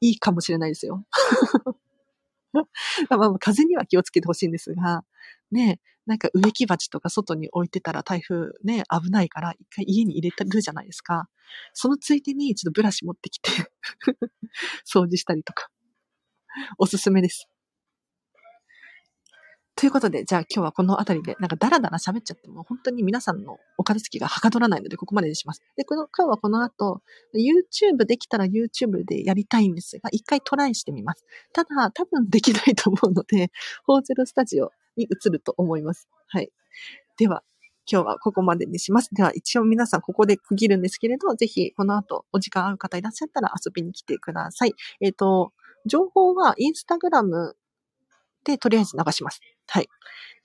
[0.00, 1.04] いいかもしれないですよ。
[2.52, 2.64] ま
[3.10, 5.04] あ、風には気をつけてほしいんですが、
[5.50, 11.28] ね、なんか植木鉢とか外に置いてたら台風ね、危ないから一回家に入れてるじゃないですか。
[11.74, 13.50] そのついでにちょっとブラシ持ってきて
[14.86, 15.68] 掃除したりとか。
[16.78, 17.48] おすすめです。
[19.74, 25.62] ということで、じゃあ今日はこの辺りで、なんかダラダラ喋っちゃっても、本当に皆さんのお片付きがはかどらないので、ここまでにします。
[25.76, 27.00] で、この、今日はこの後、
[27.34, 31.24] YouTube できたら YouTube でやりたいんですが、一回トライしてみます。
[31.52, 33.50] ただ、多分できないと思うので、
[33.84, 36.08] ホーゼルスタジオに移ると思います。
[36.28, 36.50] はい。
[37.18, 37.42] では、
[37.90, 39.10] 今日はここまでにします。
[39.12, 44.74] では、一応皆さんここで区切るんですけれど、ぜひこの後お時間合う方いらっしゃったら遊びに来てください。
[45.00, 45.52] えっ、ー、と、
[45.86, 47.56] 情報はインスタグラム
[48.44, 49.40] でとりあえず流します。
[49.66, 49.88] はい。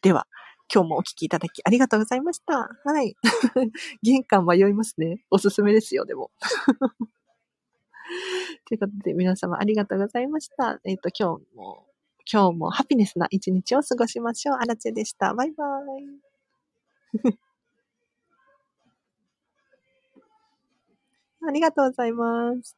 [0.02, 0.28] では、
[0.74, 2.70] 今日もお聞きいただきありがとうございました。
[2.84, 3.16] はい。
[4.04, 5.24] 玄関迷いますね。
[5.30, 6.32] おすすめですよ、でも。
[8.68, 10.80] ということで、皆様ありがとうございました。
[10.84, 11.88] えっ、ー、と、今日も、
[12.30, 14.58] 今日もハピネスな一日を過ごしましょう。
[14.58, 15.34] アラチェでした。
[15.34, 15.68] バイバイ。
[21.48, 22.76] ありがとうございます。